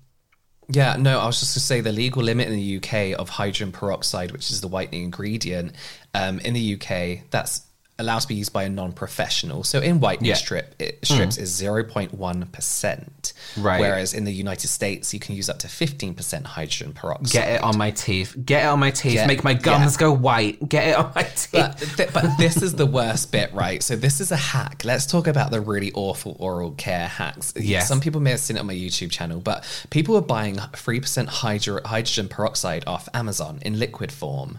Yeah, 0.69 0.97
no, 0.99 1.21
I 1.21 1.27
was 1.27 1.39
just 1.39 1.53
going 1.55 1.61
to 1.61 1.67
say 1.67 1.81
the 1.81 1.93
legal 1.93 2.23
limit 2.25 2.49
in 2.49 2.55
the 2.57 2.77
UK 2.79 3.17
of 3.17 3.29
hydrogen 3.29 3.71
peroxide, 3.71 4.33
which 4.33 4.51
is 4.51 4.61
the 4.63 4.67
whitening 4.67 5.05
ingredient, 5.05 5.77
um, 6.13 6.41
in 6.41 6.55
the 6.55 6.75
UK, 6.75 7.23
that's 7.31 7.61
allowed 7.99 8.19
to 8.19 8.29
be 8.29 8.35
used 8.35 8.53
by 8.53 8.65
a 8.65 8.69
non-professional. 8.69 9.65
So 9.65 9.81
in 9.81 10.01
whitening 10.01 10.29
Yeah. 10.29 10.35
Mm. 10.35 10.39
strip, 10.39 10.75
it, 10.79 10.99
strips 11.05 11.39
is 11.39 11.51
0.1%. 11.61 13.33
Right. 13.57 13.81
Whereas 13.81 14.13
in 14.15 14.25
the 14.25 14.33
United 14.33 14.69
States, 14.69 15.13
you 15.15 15.21
can 15.21 15.35
use 15.35 15.49
up 15.49 15.59
to 15.61 15.67
15% 15.69 16.45
hydrogen 16.45 16.93
peroxide. 16.93 17.33
Get 17.33 17.49
it 17.53 17.63
on 17.63 17.79
my 17.79 17.91
teeth. 17.91 18.37
Get 18.45 18.65
it 18.65 18.67
on 18.69 18.81
my 18.81 18.91
teeth. 18.91 19.15
Get- 19.15 19.27
Make 19.27 19.45
my 19.45 19.55
gums 19.55 19.95
yeah. 19.95 20.01
go 20.01 20.13
white. 20.13 20.69
Get 20.69 20.89
it 20.89 20.97
on 20.97 21.13
my 21.15 21.23
teeth. 21.23 21.51
But, 21.53 21.79
th- 21.97 22.13
but 22.13 22.37
this 22.39 22.63
is 22.63 22.75
the 22.75 22.87
worst 22.87 23.33
bit, 23.33 23.53
right? 23.55 23.83
So 23.83 23.97
this 23.97 24.21
is 24.21 24.31
a 24.31 24.37
hack. 24.37 24.83
Let's 24.85 25.07
talk 25.07 25.27
about 25.27 25.51
the 25.51 25.61
really 25.61 25.91
awful 25.95 26.37
oral 26.39 26.73
care 26.73 27.07
hacks. 27.09 27.53
Yes. 27.57 27.89
Some 27.89 28.01
people 28.01 28.21
may 28.21 28.31
have 28.33 28.41
seen 28.41 28.57
it 28.57 28.61
on 28.61 28.67
my 28.67 28.75
YouTube 28.75 29.11
channel, 29.11 29.41
but 29.41 29.65
people 29.91 30.17
are 30.17 30.21
buying 30.23 30.57
3% 30.57 31.29
hydro- 31.29 31.81
hydrogen 31.85 32.29
peroxide 32.29 32.85
off 32.87 33.09
Amazon 33.15 33.59
in 33.63 33.79
liquid 33.79 34.13
form. 34.13 34.59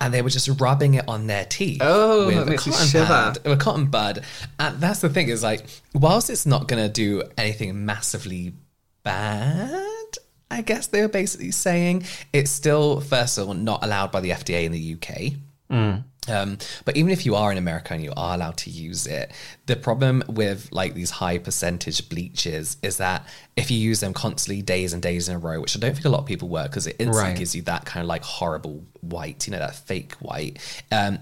And 0.00 0.14
they 0.14 0.22
were 0.22 0.30
just 0.30 0.48
rubbing 0.60 0.94
it 0.94 1.04
on 1.08 1.26
their 1.26 1.44
teeth 1.44 1.78
Oh, 1.82 2.28
with, 2.70 2.92
that 2.92 3.04
a 3.04 3.06
cotton 3.06 3.34
shiver. 3.34 3.40
pad, 3.44 3.52
a 3.52 3.56
cotton 3.56 3.86
bud. 3.86 4.24
And 4.58 4.80
that's 4.80 5.00
the 5.00 5.08
thing 5.08 5.28
is 5.28 5.42
like, 5.42 5.66
whilst 5.94 6.30
it's 6.30 6.46
not 6.46 6.68
going 6.68 6.82
to 6.82 6.88
do 6.88 7.22
anything 7.36 7.84
massively 7.84 8.52
bad, 9.02 9.84
I 10.50 10.62
guess 10.62 10.86
they 10.86 11.00
were 11.02 11.08
basically 11.08 11.50
saying 11.50 12.04
it's 12.32 12.50
still, 12.50 13.00
first 13.00 13.38
of 13.38 13.48
all, 13.48 13.54
not 13.54 13.84
allowed 13.84 14.12
by 14.12 14.20
the 14.20 14.30
FDA 14.30 14.64
in 14.64 14.72
the 14.72 14.96
UK. 14.96 15.32
Um, 16.30 16.58
but 16.84 16.94
even 16.98 17.10
if 17.10 17.24
you 17.24 17.34
are 17.36 17.50
in 17.50 17.56
America 17.56 17.94
and 17.94 18.02
you 18.04 18.12
are 18.14 18.34
allowed 18.34 18.58
to 18.58 18.70
use 18.70 19.06
it, 19.06 19.32
the 19.64 19.76
problem 19.76 20.22
with 20.28 20.68
like 20.72 20.92
these 20.92 21.08
high 21.10 21.38
percentage 21.38 22.06
bleaches 22.10 22.76
is 22.82 22.98
that 22.98 23.26
if 23.56 23.70
you 23.70 23.78
use 23.78 24.00
them 24.00 24.12
constantly 24.12 24.60
days 24.60 24.92
and 24.92 25.02
days 25.02 25.30
in 25.30 25.36
a 25.36 25.38
row, 25.38 25.58
which 25.60 25.74
I 25.74 25.80
don't 25.80 25.94
think 25.94 26.04
a 26.04 26.10
lot 26.10 26.20
of 26.20 26.26
people 26.26 26.48
work 26.48 26.70
because 26.70 26.86
it 26.86 26.96
instantly 26.98 27.30
Right. 27.30 27.38
gives 27.38 27.54
you 27.54 27.62
that 27.62 27.86
kind 27.86 28.02
of 28.02 28.08
like 28.08 28.24
horrible 28.24 28.84
white, 29.00 29.46
you 29.46 29.52
know, 29.52 29.58
that 29.58 29.74
fake 29.74 30.12
white. 30.20 30.58
Um, 30.92 31.20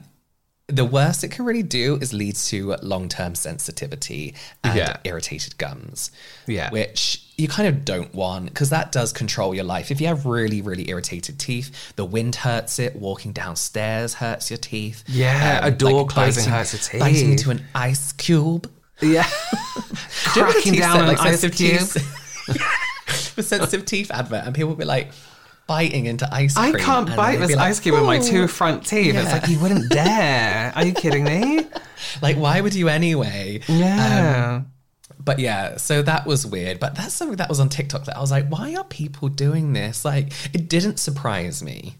the 0.68 0.84
worst 0.84 1.22
it 1.22 1.28
can 1.30 1.44
really 1.44 1.62
do 1.62 1.96
is 2.00 2.12
lead 2.12 2.34
to 2.34 2.74
long-term 2.82 3.36
sensitivity 3.36 4.34
and 4.64 4.76
Yeah. 4.76 4.96
irritated 5.04 5.56
gums. 5.58 6.10
Yeah. 6.48 6.70
Which 6.70 7.22
you 7.36 7.46
kind 7.46 7.68
of 7.68 7.84
don't 7.84 8.12
want 8.12 8.46
because 8.46 8.70
that 8.70 8.90
does 8.90 9.12
control 9.12 9.54
your 9.54 9.62
life. 9.62 9.92
If 9.92 10.00
you 10.00 10.08
have 10.08 10.26
really, 10.26 10.60
really 10.62 10.88
irritated 10.90 11.38
teeth, 11.38 11.70
the 11.94 12.04
wind 12.04 12.34
hurts 12.34 12.80
it, 12.80 12.96
walking 12.96 13.32
downstairs 13.32 14.14
hurts 14.14 14.50
your 14.50 14.56
teeth. 14.58 15.04
Um, 15.08 15.14
Yeah, 15.14 15.64
a 15.66 15.70
door 15.70 16.04
closing 16.06 16.50
hurts 16.50 16.72
your 16.72 16.80
teeth. 16.80 17.00
Biting 17.00 17.30
into 17.32 17.50
an 17.50 17.64
ice 17.74 18.12
cube. 18.12 18.68
yeah. 19.00 19.22
Do 20.34 20.40
you 20.40 20.46
remember 20.46 20.52
the 20.52 20.52
Cracking 20.52 20.74
down 20.80 20.92
set, 20.94 21.00
an 21.02 21.06
like, 21.06 21.20
ice 21.20 21.40
sensitive 21.40 21.56
cube. 21.56 21.78
teeth? 21.78 23.34
the 23.36 23.42
sensitive 23.44 23.84
teeth 23.86 24.10
advert, 24.10 24.44
and 24.46 24.54
people 24.54 24.70
will 24.70 24.76
be 24.76 24.84
like 24.84 25.12
biting 25.66 26.06
into 26.06 26.32
ice 26.32 26.54
cream. 26.54 26.74
I 26.76 26.78
can't 26.78 27.14
bite 27.16 27.38
this 27.38 27.50
like, 27.54 27.70
ice 27.70 27.80
cube 27.80 27.94
with 27.96 28.04
my 28.04 28.18
two 28.18 28.46
front 28.46 28.86
teeth. 28.86 29.14
It's 29.14 29.32
like 29.32 29.48
you 29.48 29.58
wouldn't 29.58 29.90
dare. 29.90 30.72
Are 30.74 30.84
you 30.84 30.92
kidding 30.92 31.24
me? 31.24 31.66
Like, 32.22 32.36
why 32.36 32.60
would 32.60 32.74
you 32.74 32.88
anyway? 32.88 33.60
Yeah. 33.66 34.56
Um, 34.56 34.72
but 35.18 35.38
yeah, 35.38 35.76
so 35.76 36.02
that 36.02 36.26
was 36.26 36.46
weird. 36.46 36.78
But 36.78 36.94
that's 36.94 37.14
something 37.14 37.36
that 37.38 37.48
was 37.48 37.58
on 37.58 37.68
TikTok 37.68 38.04
that 38.04 38.16
I 38.16 38.20
was 38.20 38.30
like, 38.30 38.48
why 38.48 38.74
are 38.74 38.84
people 38.84 39.28
doing 39.28 39.72
this? 39.72 40.04
Like, 40.04 40.32
it 40.54 40.68
didn't 40.68 40.98
surprise 40.98 41.62
me. 41.62 41.96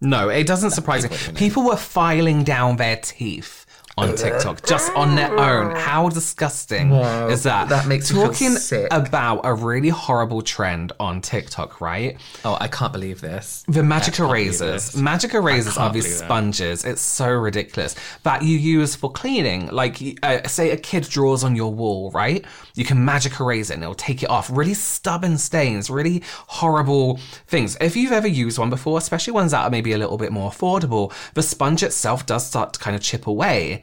no, 0.00 0.28
it 0.28 0.46
doesn't 0.46 0.70
surprise 0.70 1.02
me. 1.02 1.10
people 1.10 1.30
it. 1.34 1.36
People 1.36 1.64
were 1.64 1.76
filing 1.76 2.44
down 2.44 2.76
their 2.76 2.96
teeth 2.96 3.66
on 4.00 4.16
TikTok 4.16 4.66
just 4.66 4.92
on 4.92 5.14
their 5.14 5.36
own. 5.38 5.74
How 5.76 6.08
disgusting 6.08 6.92
is 6.92 7.42
that? 7.44 7.68
that 7.68 7.86
makes 7.86 8.10
me 8.10 8.18
feel 8.18 8.28
talking 8.28 8.50
sick. 8.50 8.88
about 8.90 9.40
a 9.44 9.54
really 9.54 9.88
horrible 9.88 10.42
trend 10.42 10.92
on 10.98 11.20
TikTok, 11.20 11.80
right? 11.80 12.16
Oh, 12.44 12.56
I 12.60 12.68
can't 12.68 12.92
believe 12.92 13.20
this. 13.20 13.64
The 13.68 13.82
magic 13.82 14.14
I 14.14 14.16
can't 14.16 14.30
believe 14.30 14.46
erasers. 14.48 14.96
Magic 14.96 15.34
erasers 15.34 15.76
are 15.76 15.92
these 15.92 16.18
sponges. 16.18 16.84
It's 16.84 17.02
so 17.02 17.30
ridiculous 17.30 17.94
that 18.22 18.42
you 18.42 18.56
use 18.56 18.94
for 18.94 19.10
cleaning. 19.10 19.68
Like, 19.68 20.00
uh, 20.22 20.46
say 20.48 20.70
a 20.70 20.76
kid 20.76 21.04
draws 21.04 21.44
on 21.44 21.56
your 21.56 21.72
wall, 21.72 22.10
right? 22.10 22.44
You 22.74 22.84
can 22.84 23.04
magic 23.04 23.38
erase 23.40 23.70
it 23.70 23.74
and 23.74 23.82
it'll 23.82 23.94
take 23.94 24.22
it 24.22 24.30
off. 24.30 24.48
Really 24.50 24.74
stubborn 24.74 25.38
stains, 25.38 25.90
really 25.90 26.22
horrible 26.46 27.18
things. 27.46 27.76
If 27.80 27.96
you've 27.96 28.12
ever 28.12 28.28
used 28.28 28.58
one 28.58 28.70
before, 28.70 28.98
especially 28.98 29.32
ones 29.32 29.52
that 29.52 29.62
are 29.62 29.70
maybe 29.70 29.92
a 29.92 29.98
little 29.98 30.18
bit 30.18 30.32
more 30.32 30.50
affordable, 30.50 31.12
the 31.34 31.42
sponge 31.42 31.82
itself 31.82 32.26
does 32.26 32.46
start 32.46 32.72
to 32.74 32.80
kind 32.80 32.96
of 32.96 33.02
chip 33.02 33.26
away. 33.26 33.82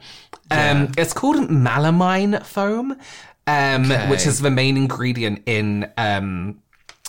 Um, 0.50 0.92
it's 0.96 1.12
called 1.12 1.36
melamine 1.36 2.44
foam, 2.44 2.96
um, 3.46 3.90
which 4.10 4.26
is 4.26 4.40
the 4.40 4.50
main 4.50 4.76
ingredient 4.76 5.42
in. 5.46 5.90
Um, 5.96 6.62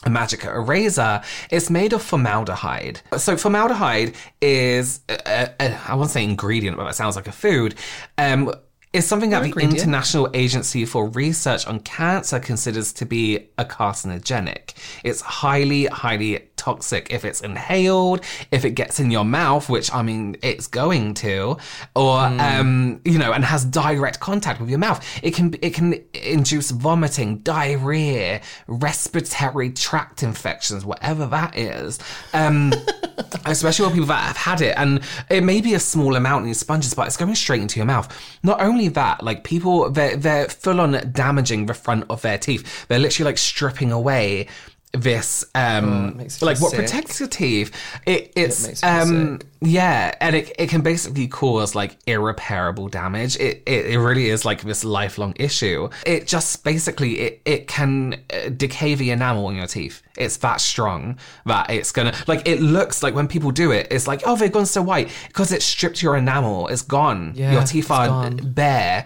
a 0.05 0.09
magic 0.09 0.45
eraser. 0.45 1.21
It's 1.51 1.69
made 1.69 1.91
of 1.91 2.01
formaldehyde. 2.01 3.01
So 3.17 3.35
formaldehyde 3.35 4.15
is 4.41 5.01
uh, 5.09 5.47
uh, 5.59 5.77
i 5.89 5.93
won't 5.93 6.09
say 6.09 6.23
ingredient 6.23 6.77
but 6.77 6.85
that 6.85 6.95
sounds 6.95 7.17
like 7.17 7.27
a 7.27 7.33
food. 7.33 7.75
Um 8.17 8.53
is 8.91 9.05
something 9.05 9.29
that 9.29 9.43
the. 9.43 9.59
International 9.59 10.29
Agency 10.33 10.83
for 10.83 11.07
Research 11.09 11.67
on 11.67 11.79
Cancer 11.81 12.39
considers 12.39 12.91
to 12.93 13.05
be 13.05 13.49
a 13.57 13.65
carcinogenic. 13.65 14.73
It's 15.03 15.21
highly, 15.21 15.85
highly 15.85 16.49
toxic 16.55 17.11
if 17.11 17.23
it's 17.23 17.41
inhaled, 17.41 18.21
if 18.51 18.65
it 18.65 18.71
gets 18.71 18.99
in 18.99 19.11
your 19.11 19.25
mouth, 19.25 19.69
which 19.69 19.93
I 19.93 20.01
mean, 20.01 20.37
it's 20.41 20.67
going 20.67 21.13
to, 21.15 21.57
or 21.95 22.19
um, 22.19 23.01
you 23.05 23.17
know, 23.17 23.31
and 23.31 23.45
has 23.45 23.63
direct 23.65 24.19
contact 24.19 24.59
with 24.59 24.69
your 24.69 24.79
mouth. 24.79 25.05
It 25.23 25.35
can 25.35 25.55
it 25.61 25.73
can 25.73 26.03
induce 26.13 26.71
vomiting, 26.71 27.39
diarrhea, 27.39 28.41
respiratory 28.67 29.71
tract 29.71 30.23
infections, 30.23 30.83
whatever 30.83 31.25
that 31.27 31.57
is. 31.57 31.99
Um, 32.33 32.73
especially 33.45 33.85
with 33.85 33.93
people 33.93 34.07
that 34.07 34.23
have 34.23 34.37
had 34.37 34.61
it, 34.61 34.75
and 34.77 35.01
it 35.29 35.43
may 35.43 35.61
be 35.61 35.73
a 35.73 35.79
small 35.79 36.15
amount 36.15 36.43
in 36.43 36.47
your 36.47 36.55
sponges, 36.55 36.93
but 36.93 37.07
it's 37.07 37.17
going 37.17 37.33
straight 37.35 37.61
into 37.61 37.79
your 37.79 37.85
mouth. 37.85 38.07
Not 38.43 38.61
only 38.61 38.78
that, 38.87 39.23
like 39.23 39.43
people, 39.43 39.89
they're 39.89 40.15
they're 40.15 40.47
full 40.47 40.79
on 40.79 41.11
damaging 41.11 41.65
the 41.65 41.73
front 41.73 42.05
of 42.09 42.21
their 42.21 42.37
teeth. 42.37 42.87
They're 42.87 42.99
literally 42.99 43.31
like 43.31 43.37
stripping 43.37 43.91
away 43.91 44.47
this 44.91 45.45
um 45.53 46.19
you 46.19 46.27
like 46.41 46.59
what 46.59 46.71
sick. 46.71 46.79
protects 46.79 47.19
your 47.19 47.29
teeth 47.29 47.71
it 48.07 48.33
it's 48.35 48.81
feel 48.81 48.89
um 48.89 49.39
yeah 49.61 50.15
and 50.21 50.35
it, 50.35 50.55
it 50.57 50.69
can 50.69 50.81
basically 50.81 51.27
cause 51.27 51.75
like 51.75 51.97
irreparable 52.07 52.87
damage. 52.87 53.35
It, 53.37 53.63
it 53.65 53.85
it 53.87 53.99
really 53.99 54.29
is 54.29 54.45
like 54.45 54.61
this 54.61 54.83
lifelong 54.83 55.33
issue. 55.35 55.89
It 56.05 56.27
just 56.27 56.63
basically 56.63 57.19
it, 57.19 57.41
it 57.45 57.67
can 57.67 58.21
uh, 58.31 58.49
decay 58.49 58.95
the 58.95 59.11
enamel 59.11 59.47
on 59.47 59.55
your 59.55 59.67
teeth. 59.67 60.01
It's 60.17 60.37
that 60.37 60.61
strong 60.61 61.19
that 61.45 61.69
it's 61.69 61.91
gonna 61.91 62.15
like 62.27 62.47
it 62.47 62.61
looks 62.61 63.03
like 63.03 63.15
when 63.15 63.27
people 63.27 63.51
do 63.51 63.71
it 63.71 63.87
it's 63.91 64.07
like 64.07 64.21
oh 64.25 64.35
they've 64.35 64.51
gone 64.51 64.65
so 64.65 64.81
white. 64.81 65.09
Because 65.27 65.51
it 65.51 65.61
stripped 65.61 66.01
your 66.01 66.15
enamel 66.15 66.67
it's 66.67 66.81
gone. 66.81 67.33
Yeah, 67.35 67.51
your 67.53 67.63
teeth 67.63 67.91
are 67.91 68.07
gone. 68.07 68.37
bare 68.37 69.05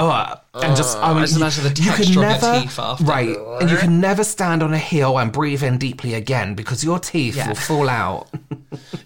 Oh, 0.00 0.08
uh, 0.10 0.36
and 0.54 0.76
just 0.76 0.96
oh, 0.96 1.02
I 1.02 1.12
mean, 1.12 1.22
just 1.22 1.36
imagine 1.36 1.64
the 1.64 1.70
you 1.70 1.90
could 1.90 2.04
texture 2.06 2.24
of 2.24 2.42
your 2.42 2.60
teeth 2.62 2.78
after. 2.78 3.04
right, 3.04 3.36
and 3.60 3.68
you 3.70 3.76
can 3.76 4.00
never 4.00 4.22
stand 4.22 4.62
on 4.62 4.72
a 4.72 4.78
hill 4.78 5.18
and 5.18 5.32
breathe 5.32 5.62
in 5.64 5.76
deeply 5.78 6.14
again 6.14 6.54
because 6.54 6.84
your 6.84 6.98
teeth 7.00 7.36
Yeah. 7.36 7.48
will 7.48 7.54
fall 7.56 7.88
out. 7.88 8.28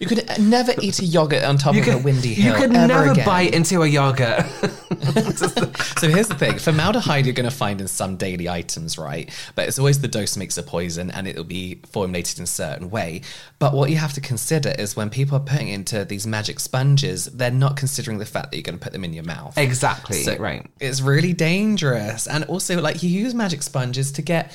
You 0.00 0.07
could 0.07 0.24
never 0.38 0.72
eat 0.83 0.98
a 1.00 1.05
yogurt 1.05 1.44
on 1.44 1.57
top 1.57 1.74
You 1.74 1.81
of 1.81 1.87
could, 1.87 1.94
a 1.94 1.98
windy 1.98 2.35
hill. 2.35 2.52
you 2.55 2.61
could 2.61 2.74
ever 2.76 2.87
never 2.88 3.11
again. 3.12 3.24
bite 3.24 3.55
into 3.55 3.83
a 3.83 3.87
yogurt. 3.87 4.44
so 5.02 6.08
here's 6.08 6.28
the 6.28 6.36
thing. 6.38 6.58
Formaldehyde 6.58 7.26
you're 7.26 7.34
going 7.34 7.48
to 7.48 7.54
find 7.54 7.80
in 7.80 7.88
some 7.88 8.16
daily 8.16 8.48
items 8.48 8.98
right? 8.98 9.30
But 9.54 9.68
it's 9.68 9.78
always 9.78 10.00
the 10.00 10.08
dose 10.08 10.36
makes 10.36 10.56
a 10.58 10.62
poison 10.62 11.10
and 11.10 11.26
it'll 11.26 11.44
be 11.44 11.80
formulated 11.90 12.38
in 12.38 12.44
a 12.44 12.46
certain 12.46 12.90
way. 12.90 13.22
But 13.58 13.74
what 13.74 13.90
you 13.90 13.96
have 13.96 14.12
to 14.14 14.20
consider 14.20 14.70
is 14.78 14.96
when 14.96 15.10
people 15.10 15.36
are 15.36 15.40
putting 15.40 15.68
into 15.68 16.04
these 16.04 16.26
magic 16.26 16.60
sponges 16.60 17.26
they're 17.26 17.50
not 17.50 17.76
considering 17.76 18.18
the 18.18 18.26
fact 18.26 18.50
that 18.50 18.56
you're 18.56 18.62
going 18.62 18.78
to 18.78 18.82
put 18.82 18.92
them 18.92 19.04
in 19.04 19.12
your 19.12 19.24
mouth. 19.24 19.56
Exactly, 19.58 20.22
So 20.22 20.36
right. 20.36 20.66
it's 20.80 21.00
really 21.00 21.32
dangerous. 21.32 22.26
And 22.26 22.44
also 22.44 22.80
like 22.80 23.02
you 23.02 23.10
use 23.10 23.34
magic 23.34 23.62
sponges 23.62 24.12
to 24.12 24.22
get 24.22 24.52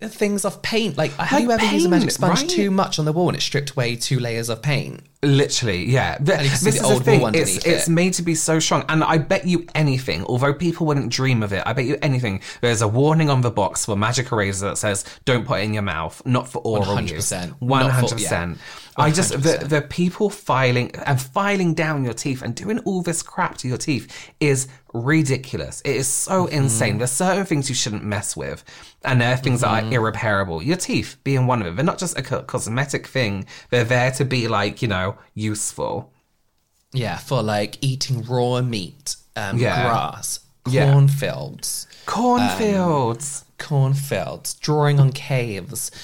things 0.00 0.44
off 0.44 0.62
paint. 0.62 0.96
Like 0.96 1.12
have 1.12 1.32
Like 1.32 1.42
you 1.42 1.50
ever 1.50 1.64
used 1.66 1.86
a 1.86 1.88
magic 1.90 2.10
sponge 2.10 2.40
right? 2.40 2.48
too 2.48 2.70
much 2.70 2.98
on 2.98 3.04
the 3.04 3.12
wall 3.12 3.28
and 3.28 3.36
it 3.36 3.40
stripped 3.42 3.70
away 3.70 3.96
two 3.96 4.18
layers 4.18 4.48
of 4.48 4.62
paint 4.62 5.02
Literally, 5.22 5.84
yeah. 5.84 6.16
Th- 6.16 6.30
And 6.30 6.42
you 6.44 6.48
can 6.48 6.58
see 6.58 6.70
this 6.70 6.80
the 6.80 6.86
is 6.86 6.90
old 6.90 7.00
the 7.00 7.04
thing. 7.04 7.20
It's, 7.20 7.26
underneath 7.26 7.66
it's 7.66 7.88
it. 7.88 7.90
made 7.90 8.14
to 8.14 8.22
be 8.22 8.34
so 8.34 8.58
strong, 8.58 8.86
and 8.88 9.04
I 9.04 9.18
bet 9.18 9.46
you 9.46 9.66
anything. 9.74 10.24
Although 10.24 10.54
people 10.54 10.86
wouldn't 10.86 11.12
dream 11.12 11.42
of 11.42 11.52
it, 11.52 11.62
I 11.66 11.74
bet 11.74 11.84
you 11.84 11.98
anything. 12.00 12.40
There's 12.62 12.80
a 12.80 12.88
warning 12.88 13.28
on 13.28 13.42
the 13.42 13.50
box 13.50 13.84
for 13.84 13.96
magic 13.96 14.32
eraser 14.32 14.70
that 14.70 14.78
says, 14.78 15.04
"Don't 15.26 15.44
put 15.46 15.60
it 15.60 15.64
in 15.64 15.74
your 15.74 15.82
mouth, 15.82 16.22
not 16.24 16.48
for 16.48 16.60
oral 16.60 16.84
100%. 16.96 17.10
use." 17.10 17.32
One 17.58 17.90
hundred 17.90 18.12
percent. 18.12 18.58
I 18.96 19.10
just 19.10 19.30
the, 19.32 19.64
the 19.66 19.82
people 19.82 20.30
filing 20.30 20.90
and 21.06 21.20
filing 21.20 21.74
down 21.74 22.04
your 22.04 22.12
teeth 22.12 22.42
and 22.42 22.54
doing 22.54 22.78
all 22.80 23.02
this 23.02 23.22
crap 23.22 23.56
to 23.58 23.68
your 23.68 23.78
teeth 23.78 24.30
is 24.40 24.68
ridiculous. 24.92 25.80
It 25.84 25.96
is 25.96 26.08
so 26.08 26.46
Mm-hmm. 26.46 26.54
insane. 26.54 26.98
There's 26.98 27.12
certain 27.12 27.44
things 27.46 27.68
you 27.68 27.74
shouldn't 27.74 28.04
mess 28.04 28.36
with, 28.36 28.64
and 29.04 29.20
there 29.20 29.32
are 29.32 29.36
things 29.36 29.60
that 29.62 29.84
Mm-hmm. 29.84 29.92
are 29.92 29.94
irreparable. 29.94 30.62
Your 30.62 30.76
teeth 30.76 31.16
being 31.24 31.46
one 31.46 31.60
of 31.60 31.66
them. 31.66 31.76
They're 31.76 31.84
not 31.84 31.98
just 31.98 32.18
a 32.18 32.22
co- 32.22 32.42
cosmetic 32.42 33.06
thing. 33.06 33.46
They're 33.70 33.84
there 33.84 34.10
to 34.12 34.24
be 34.24 34.48
like 34.48 34.82
you 34.82 34.88
know 34.88 35.16
useful. 35.34 36.12
Yeah, 36.92 37.16
for 37.18 37.42
like 37.42 37.78
eating 37.80 38.22
raw 38.22 38.60
meat, 38.60 39.14
um, 39.36 39.56
Yeah. 39.58 39.82
grass, 39.84 40.40
Yeah. 40.68 40.90
cornfields, 40.92 41.86
Cornfields. 42.06 43.44
cornfields, 43.58 44.54
drawing 44.54 44.98
on 45.00 45.12
caves. 45.12 45.90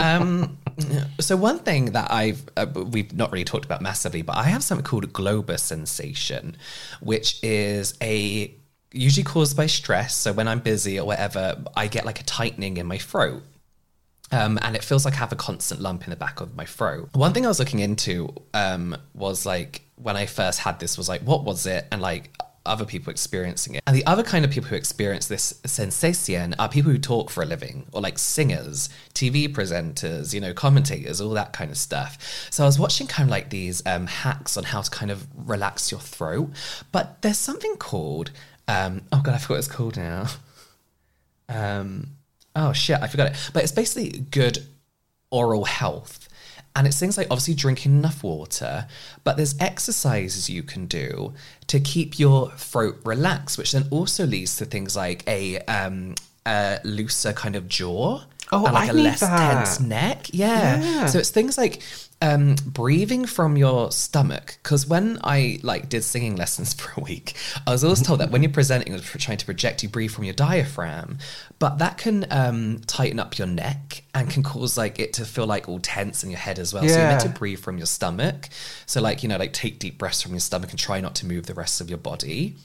Um, 0.00 0.58
so 1.20 1.36
one 1.36 1.58
thing 1.58 1.86
that 1.92 2.10
I've 2.10 2.44
uh, 2.56 2.66
we've 2.74 3.14
not 3.14 3.32
really 3.32 3.44
talked 3.44 3.64
about 3.64 3.82
massively, 3.82 4.22
but 4.22 4.36
I 4.36 4.44
have 4.44 4.62
something 4.62 4.84
called 4.84 5.12
Globus 5.12 5.60
sensation, 5.60 6.56
which 7.00 7.42
is 7.42 7.94
a 8.02 8.54
usually 8.92 9.24
caused 9.24 9.56
by 9.56 9.66
stress. 9.66 10.14
So 10.14 10.32
when 10.32 10.48
I'm 10.48 10.60
busy 10.60 10.98
or 10.98 11.06
whatever, 11.06 11.62
I 11.76 11.88
get 11.88 12.04
like 12.04 12.20
a 12.20 12.24
tightening 12.24 12.76
in 12.76 12.86
my 12.86 12.98
throat. 12.98 13.42
Um, 14.30 14.58
and 14.60 14.76
it 14.76 14.84
feels 14.84 15.06
like 15.06 15.14
I 15.14 15.18
have 15.18 15.32
a 15.32 15.36
constant 15.36 15.80
lump 15.80 16.04
in 16.04 16.10
the 16.10 16.16
back 16.16 16.40
of 16.40 16.54
my 16.54 16.66
throat. 16.66 17.08
One 17.14 17.32
thing 17.32 17.46
I 17.46 17.48
was 17.48 17.58
looking 17.58 17.78
into 17.78 18.34
um, 18.52 18.94
was 19.14 19.46
like 19.46 19.82
when 19.96 20.16
I 20.16 20.26
first 20.26 20.60
had 20.60 20.80
this 20.80 20.98
was 20.98 21.08
like, 21.08 21.22
what 21.22 21.44
was 21.44 21.66
it? 21.66 21.86
And 21.90 22.02
like 22.02 22.30
other 22.68 22.84
people 22.84 23.10
experiencing 23.10 23.74
it. 23.74 23.82
And 23.86 23.96
the 23.96 24.06
other 24.06 24.22
kind 24.22 24.44
of 24.44 24.50
people 24.50 24.68
who 24.68 24.76
experience 24.76 25.26
this 25.26 25.60
sensation 25.64 26.54
are 26.58 26.68
people 26.68 26.92
who 26.92 26.98
talk 26.98 27.30
for 27.30 27.42
a 27.42 27.46
living 27.46 27.86
or 27.92 28.00
like 28.00 28.18
singers, 28.18 28.88
TV 29.14 29.52
presenters, 29.52 30.34
you 30.34 30.40
know, 30.40 30.52
commentators, 30.52 31.20
all 31.20 31.30
that 31.30 31.52
kind 31.52 31.70
of 31.70 31.76
stuff. 31.76 32.48
So 32.50 32.62
I 32.62 32.66
was 32.66 32.78
watching 32.78 33.06
kind 33.06 33.28
of 33.28 33.30
like 33.30 33.50
these 33.50 33.84
um, 33.86 34.06
hacks 34.06 34.56
on 34.56 34.64
how 34.64 34.82
to 34.82 34.90
kind 34.90 35.10
of 35.10 35.26
relax 35.34 35.90
your 35.90 36.00
throat. 36.00 36.50
But 36.92 37.22
there's 37.22 37.38
something 37.38 37.76
called, 37.76 38.30
um, 38.66 39.02
oh 39.12 39.20
God, 39.22 39.34
I 39.34 39.38
forgot 39.38 39.54
what 39.54 39.58
it's 39.58 39.68
called 39.68 39.96
now. 39.96 40.26
Um, 41.48 42.08
oh 42.54 42.72
shit, 42.72 43.00
I 43.00 43.06
forgot 43.06 43.32
it. 43.32 43.50
But 43.52 43.62
it's 43.62 43.72
basically 43.72 44.20
good 44.30 44.66
oral 45.30 45.64
health. 45.64 46.28
And 46.78 46.86
it's 46.86 46.98
things 47.00 47.18
like 47.18 47.26
obviously 47.28 47.54
drinking 47.54 47.92
enough 47.98 48.22
water, 48.22 48.86
but 49.24 49.36
there's 49.36 49.56
exercises 49.58 50.48
you 50.48 50.62
can 50.62 50.86
do 50.86 51.34
to 51.66 51.80
keep 51.80 52.20
your 52.20 52.52
throat 52.52 53.00
relaxed, 53.04 53.58
which 53.58 53.72
then 53.72 53.86
also 53.90 54.24
leads 54.24 54.56
to 54.58 54.64
things 54.64 54.94
like 54.94 55.26
a, 55.26 55.58
um, 55.62 56.14
a 56.46 56.78
looser 56.84 57.32
kind 57.32 57.56
of 57.56 57.68
jaw. 57.68 58.22
Oh, 58.52 58.64
and 58.64 58.74
like 58.74 58.90
I 58.90 58.92
a 58.92 58.94
less 58.94 59.20
that. 59.20 59.54
tense 59.54 59.80
neck. 59.80 60.30
Yeah. 60.32 60.80
Yeah. 60.80 61.06
So 61.06 61.18
it's 61.18 61.30
things 61.30 61.58
like 61.58 61.82
um, 62.20 62.56
breathing 62.66 63.26
from 63.26 63.56
your 63.56 63.92
stomach. 63.92 64.58
Because 64.62 64.86
when 64.86 65.18
I 65.22 65.60
like 65.62 65.88
did 65.88 66.04
singing 66.04 66.36
lessons 66.42 66.74
for 66.74 67.00
a 67.00 67.04
week, 67.04 67.34
I 67.66 67.70
was 67.70 67.84
always 67.84 68.02
told 68.02 68.20
that 68.20 68.30
when 68.30 68.42
you're 68.42 68.52
presenting 68.52 68.94
or 68.94 68.98
trying 68.98 69.38
to 69.38 69.46
project, 69.46 69.82
you 69.82 69.88
breathe 69.88 70.10
from 70.10 70.24
your 70.24 70.34
diaphragm. 70.34 71.18
But 71.58 71.78
that 71.78 71.98
can 71.98 72.26
um, 72.30 72.80
tighten 72.86 73.20
up 73.20 73.38
your 73.38 73.46
neck 73.46 74.02
and 74.14 74.28
can 74.30 74.42
cause 74.42 74.76
like 74.76 74.98
it 74.98 75.12
to 75.14 75.24
feel 75.24 75.46
like 75.46 75.68
all 75.68 75.78
tense 75.78 76.24
in 76.24 76.30
your 76.30 76.38
head 76.38 76.58
as 76.58 76.74
well. 76.74 76.82
So 76.82 76.98
you're 76.98 77.08
meant 77.08 77.22
to 77.22 77.28
breathe 77.28 77.60
from 77.60 77.78
your 77.78 77.86
stomach. 77.86 78.48
So 78.86 79.00
like 79.00 79.22
you 79.22 79.28
know 79.28 79.36
like 79.36 79.52
take 79.52 79.78
deep 79.78 79.98
breaths 79.98 80.22
from 80.22 80.32
your 80.32 80.40
stomach 80.40 80.70
and 80.70 80.78
try 80.78 81.00
not 81.00 81.14
to 81.16 81.26
move 81.26 81.46
the 81.46 81.54
rest 81.54 81.80
of 81.80 81.88
your 81.88 81.98
body. 81.98 82.56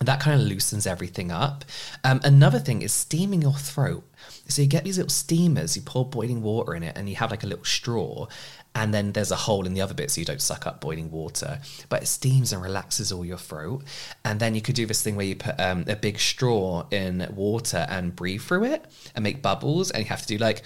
And 0.00 0.08
that 0.08 0.20
kind 0.20 0.40
of 0.40 0.46
loosens 0.46 0.86
everything 0.86 1.30
up. 1.30 1.64
Um, 2.02 2.20
another 2.24 2.58
thing 2.58 2.82
is 2.82 2.92
steaming 2.92 3.42
your 3.42 3.52
throat. 3.52 4.04
So 4.48 4.60
you 4.60 4.68
get 4.68 4.84
these 4.84 4.98
little 4.98 5.10
steamers, 5.10 5.76
you 5.76 5.82
pour 5.82 6.04
boiling 6.04 6.42
water 6.42 6.74
in 6.74 6.82
it, 6.82 6.98
and 6.98 7.08
you 7.08 7.14
have 7.16 7.30
like 7.30 7.44
a 7.44 7.46
little 7.46 7.64
straw, 7.64 8.26
and 8.74 8.92
then 8.92 9.12
there's 9.12 9.30
a 9.30 9.36
hole 9.36 9.66
in 9.66 9.74
the 9.74 9.80
other 9.80 9.94
bit 9.94 10.10
so 10.10 10.20
you 10.20 10.24
don't 10.24 10.40
suck 10.42 10.66
up 10.66 10.80
boiling 10.80 11.10
water. 11.10 11.60
But 11.88 12.02
it 12.02 12.06
steams 12.06 12.52
and 12.52 12.60
relaxes 12.62 13.12
all 13.12 13.24
your 13.24 13.38
throat. 13.38 13.84
And 14.24 14.40
then 14.40 14.54
you 14.54 14.60
could 14.60 14.74
do 14.74 14.84
this 14.86 15.02
thing 15.02 15.14
where 15.16 15.26
you 15.26 15.36
put 15.36 15.58
um, 15.60 15.84
a 15.86 15.94
big 15.96 16.18
straw 16.18 16.86
in 16.90 17.26
water 17.34 17.86
and 17.88 18.14
breathe 18.16 18.42
through 18.42 18.64
it 18.64 18.84
and 19.14 19.22
make 19.22 19.42
bubbles, 19.42 19.90
and 19.90 20.02
you 20.02 20.08
have 20.08 20.22
to 20.22 20.26
do 20.26 20.38
like 20.38 20.62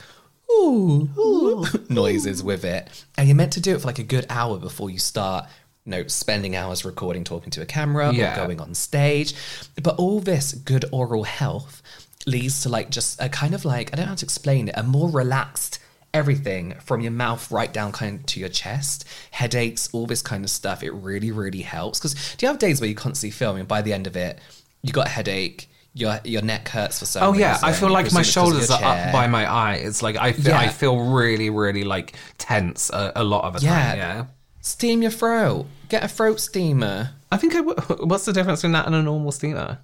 ooh, 0.51 1.09
ooh 1.18 1.64
noises 1.88 2.42
with 2.42 2.64
it. 2.64 3.05
And 3.16 3.29
you're 3.29 3.37
meant 3.37 3.53
to 3.55 3.61
do 3.61 3.75
it 3.75 3.81
for 3.81 3.87
like 3.87 3.99
a 3.99 4.03
good 4.05 4.27
hour 4.31 4.59
before 4.59 4.88
you 4.90 4.99
start, 4.99 5.47
you 5.85 5.90
know, 5.90 6.07
spending 6.07 6.57
hours 6.57 6.85
recording, 6.85 7.25
talking 7.25 7.51
to 7.51 7.61
a 7.62 7.66
camera 7.66 8.12
Yeah. 8.12 8.33
or 8.33 8.47
going 8.47 8.61
on 8.61 8.75
stage. 8.75 9.35
But 9.83 9.97
all 9.97 10.21
this 10.21 10.55
good 10.55 10.87
oral 10.92 11.25
health 11.25 11.83
leads 12.27 12.62
to 12.62 12.68
like 12.68 12.90
just 12.90 13.21
a 13.21 13.29
kind 13.29 13.55
of 13.55 13.64
like, 13.64 13.92
I 13.92 13.97
don't 13.97 14.07
know 14.07 14.11
how 14.11 14.14
to 14.16 14.25
explain 14.27 14.68
it, 14.68 14.75
a 14.77 14.83
more 14.83 15.11
relaxed 15.11 15.79
everything 16.14 16.75
from 16.85 17.01
your 17.01 17.12
mouth 17.12 17.51
right 17.51 17.73
down 17.73 17.92
kind 17.92 18.21
of 18.21 18.27
to 18.27 18.40
your 18.40 18.49
chest, 18.49 19.05
headaches, 19.31 19.88
all 19.92 20.07
this 20.07 20.23
kind 20.23 20.44
of 20.44 20.51
stuff. 20.51 20.83
It 20.83 20.92
really, 20.92 21.31
really 21.31 21.62
helps. 21.62 21.99
Because 22.01 22.14
do 22.37 22.47
you 22.47 22.49
have 22.51 22.59
days 22.59 22.81
where 22.81 22.88
you 22.88 22.94
constantly 22.94 23.47
I 23.47 23.53
mean, 23.53 23.64
by 23.66 23.83
the 23.83 23.92
end 23.92 24.07
of 24.07 24.16
it, 24.16 24.38
you 24.83 24.92
got 24.92 25.07
a 25.07 25.11
headache, 25.11 25.68
your 25.94 26.21
your 26.25 26.42
neck 26.42 26.68
hurts 26.68 26.99
for 27.01 27.05
some 27.07 27.23
Oh 27.23 27.33
yeah, 27.33 27.53
reason, 27.53 27.68
I 27.68 27.73
feel 27.73 27.90
like 27.90 28.12
my 28.12 28.21
presume 28.21 28.21
it's 28.21 28.35
'cause 28.35 28.47
of 28.47 28.53
shoulders 28.68 28.71
are 28.71 28.85
up 28.85 29.12
by 29.12 29.27
my 29.27 29.51
eyes. 29.51 30.03
Like 30.03 30.16
I 30.16 30.33
feel, 30.33 30.55
I 30.55 30.68
feel 30.68 30.99
really, 31.12 31.51
really 31.51 31.85
like 31.85 32.14
tense 32.38 32.90
a, 32.90 33.12
a 33.16 33.25
lot 33.25 33.44
of 33.44 33.55
the 33.61 33.66
Yeah. 33.66 33.88
time. 33.90 33.99
Yeah. 33.99 34.25
Steam 34.61 35.03
your 35.03 35.11
throat. 35.11 35.66
Get 35.88 36.05
a 36.05 36.09
throat 36.09 36.40
steamer. 36.40 37.11
I 37.33 37.37
think 37.37 37.55
I 37.55 37.59
w- 37.62 38.05
what's 38.07 38.25
the 38.25 38.33
difference 38.33 38.61
between 38.61 38.73
that 38.73 38.87
and 38.87 38.94
a 38.94 39.03
normal 39.03 39.33
steamer? 39.33 39.79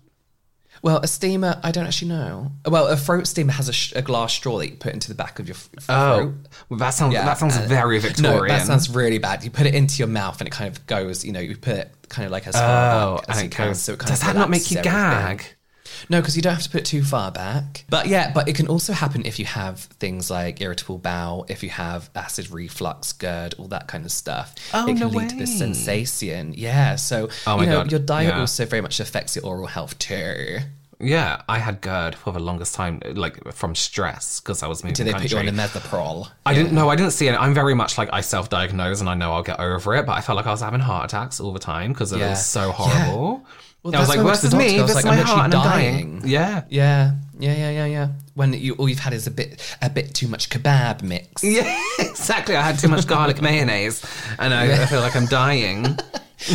Well, 0.84 0.98
a 0.98 1.08
steamer, 1.08 1.58
I 1.64 1.70
don't 1.72 1.86
actually 1.86 2.08
know. 2.08 2.52
Well, 2.66 2.88
a 2.88 2.96
throat 2.96 3.26
steamer 3.26 3.52
has 3.52 3.70
a, 3.70 3.72
sh- 3.72 3.94
a 3.96 4.02
glass 4.02 4.34
straw 4.34 4.58
that 4.58 4.68
you 4.68 4.76
put 4.76 4.92
into 4.92 5.08
the 5.08 5.14
back 5.14 5.38
of 5.38 5.48
your 5.48 5.56
f- 5.56 5.70
Oh, 5.88 6.16
throat. 6.18 6.34
well, 6.68 6.78
that 6.78 6.90
sounds 6.90 7.14
Yeah, 7.14 7.24
that 7.24 7.38
sounds 7.38 7.56
uh, 7.56 7.62
very 7.66 7.98
Victorian. 7.98 8.42
No, 8.42 8.48
that 8.48 8.66
sounds 8.66 8.90
really 8.90 9.16
bad. 9.18 9.42
You 9.44 9.50
put 9.50 9.64
it 9.66 9.74
into 9.74 9.96
your 9.98 10.08
mouth 10.08 10.40
and 10.42 10.46
it 10.46 10.50
kind 10.50 10.68
of 10.70 10.86
goes, 10.86 11.24
you 11.24 11.32
know, 11.32 11.40
you 11.40 11.56
put 11.56 11.74
it 11.78 11.90
kind 12.10 12.26
of 12.26 12.32
like 12.32 12.46
as 12.46 12.54
Oh, 12.54 12.58
far 12.58 13.16
back 13.16 13.24
as 13.30 13.36
and 13.38 13.44
you 13.44 13.48
it 13.48 13.50
can. 13.52 13.68
goes- 13.68 13.80
So 13.80 13.94
it 13.94 13.98
kind 13.98 14.10
does 14.10 14.20
of 14.20 14.26
that 14.26 14.36
not 14.36 14.50
make 14.50 14.60
relaxes 14.68 14.72
you 14.72 14.78
everything. 14.90 15.36
gag? 15.38 15.54
No, 16.08 16.20
because 16.20 16.36
you 16.36 16.42
don't 16.42 16.54
have 16.54 16.62
to 16.62 16.70
put 16.70 16.80
it 16.82 16.86
too 16.86 17.02
far 17.02 17.30
back. 17.30 17.84
But 17.88 18.06
yeah, 18.08 18.30
but 18.32 18.48
it 18.48 18.54
can 18.54 18.66
also 18.68 18.92
happen 18.92 19.24
if 19.24 19.38
you 19.38 19.44
have 19.46 19.80
things 19.80 20.30
like 20.30 20.60
irritable 20.60 20.98
bowel, 20.98 21.46
if 21.48 21.62
you 21.62 21.70
have 21.70 22.10
acid 22.14 22.50
reflux, 22.50 23.12
GERD, 23.12 23.54
all 23.58 23.68
that 23.68 23.86
kind 23.88 24.04
of 24.04 24.12
stuff. 24.12 24.54
Oh, 24.72 24.84
it 24.84 24.96
can 24.96 24.98
no 24.98 25.08
lead 25.08 25.30
to 25.30 25.36
this 25.36 25.56
sensation. 25.58 26.54
Yeah. 26.56 26.96
So 26.96 27.28
Oh 27.46 27.56
my 27.56 27.64
you 27.64 27.68
know, 27.70 27.76
God, 27.82 27.90
your 27.90 28.00
diet 28.00 28.34
yeah. 28.34 28.40
also 28.40 28.64
very 28.66 28.82
much 28.82 29.00
affects 29.00 29.36
your 29.36 29.44
oral 29.46 29.66
health 29.66 29.98
too. 29.98 30.58
Yeah, 31.00 31.42
I 31.48 31.58
had 31.58 31.80
GERD 31.82 32.14
for 32.14 32.32
the 32.32 32.38
longest 32.38 32.74
time, 32.74 33.00
like 33.14 33.52
from 33.52 33.74
stress 33.74 34.40
because 34.40 34.62
I 34.62 34.68
was 34.68 34.84
moving. 34.84 34.94
Do 34.94 35.04
they 35.04 35.12
put 35.12 35.30
you 35.30 35.36
on 35.38 35.44
country. 35.46 35.64
a 35.64 35.68
methaprol? 35.68 36.28
I 36.46 36.54
didn't 36.54 36.72
know. 36.72 36.88
I 36.88 36.94
didn't 36.96 37.10
see 37.10 37.26
it. 37.26 37.34
I'm 37.34 37.52
very 37.52 37.74
much 37.74 37.98
like 37.98 38.08
I 38.12 38.20
self-diagnose, 38.20 39.00
and 39.00 39.08
I 39.10 39.14
know 39.14 39.32
I'll 39.32 39.42
get 39.42 39.58
over 39.58 39.94
it. 39.96 40.06
But 40.06 40.12
I 40.12 40.20
felt 40.20 40.36
like 40.36 40.46
I 40.46 40.50
was 40.52 40.60
having 40.60 40.80
heart 40.80 41.06
attacks 41.06 41.40
all 41.40 41.52
the 41.52 41.58
time 41.58 41.92
because 41.92 42.12
it 42.12 42.20
Yeah. 42.20 42.30
was 42.30 42.46
so 42.46 42.72
Yeah. 42.78 43.38
Well, 43.84 43.94
I 43.94 44.00
was 44.00 44.08
like, 44.08 44.18
I 44.18 44.22
"This 44.22 44.44
is 44.44 44.54
me. 44.54 44.78
doctor. 44.78 44.78
I 44.78 44.82
was 44.82 44.94
This 44.94 45.04
like, 45.04 45.04
is 45.04 45.10
I'm 45.10 45.16
my 45.18 45.22
heart, 45.22 45.44
and 45.44 45.54
I'm 45.54 45.64
dying. 45.64 46.18
dying." 46.20 46.28
Yeah, 46.28 46.62
Yeah, 46.70 47.12
yeah, 47.38 47.54
yeah, 47.54 47.70
yeah, 47.70 47.84
yeah. 47.86 48.08
When 48.34 48.52
you 48.54 48.74
all 48.74 48.88
you've 48.88 48.98
had 48.98 49.12
is 49.12 49.26
a 49.26 49.30
bit 49.30 49.60
a 49.82 49.90
bit 49.90 50.14
too 50.14 50.26
much 50.26 50.48
kebab 50.50 51.02
mix. 51.02 51.44
yeah, 51.44 51.78
exactly. 51.98 52.56
I 52.56 52.62
had 52.62 52.78
too 52.78 52.88
much 52.88 53.06
garlic 53.06 53.40
mayonnaise, 53.48 54.02
and 54.38 54.52
I, 54.54 54.82
I 54.82 54.86
feel 54.86 55.00
like 55.00 55.14
I'm 55.14 55.26
dying. 55.26 55.98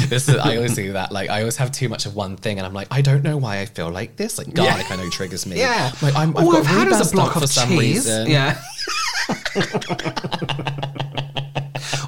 This 0.08 0.30
is, 0.30 0.36
I 0.36 0.56
always 0.58 0.76
do 0.76 0.94
that. 0.94 1.12
Like 1.12 1.32
I 1.32 1.40
always 1.40 1.58
have 1.58 1.72
too 1.72 1.90
much 1.90 2.06
of 2.06 2.14
one 2.16 2.36
thing, 2.38 2.60
and 2.60 2.68
I'm 2.68 2.74
like, 2.76 2.90
I 2.92 3.02
don't 3.02 3.24
know 3.24 3.38
why 3.38 3.62
I 3.62 3.66
feel 3.66 3.90
like 3.90 4.18
this. 4.18 4.38
Like 4.38 4.54
garlic, 4.54 4.92
I 4.92 4.98
know 4.98 5.10
triggers 5.10 5.48
me. 5.48 5.58
Yeah, 5.58 5.92
like 6.04 6.16
I'm, 6.16 6.38
I've 6.38 6.44
All 6.46 6.52
got 6.52 6.60
I've 6.60 6.66
had 6.68 6.88
is 6.90 7.10
a 7.12 7.16
block 7.16 7.36
of 7.36 7.42
for 7.42 7.48
some 7.48 7.70
cheese. 7.70 8.06
reason. 8.06 8.28
Yeah. 8.30 8.62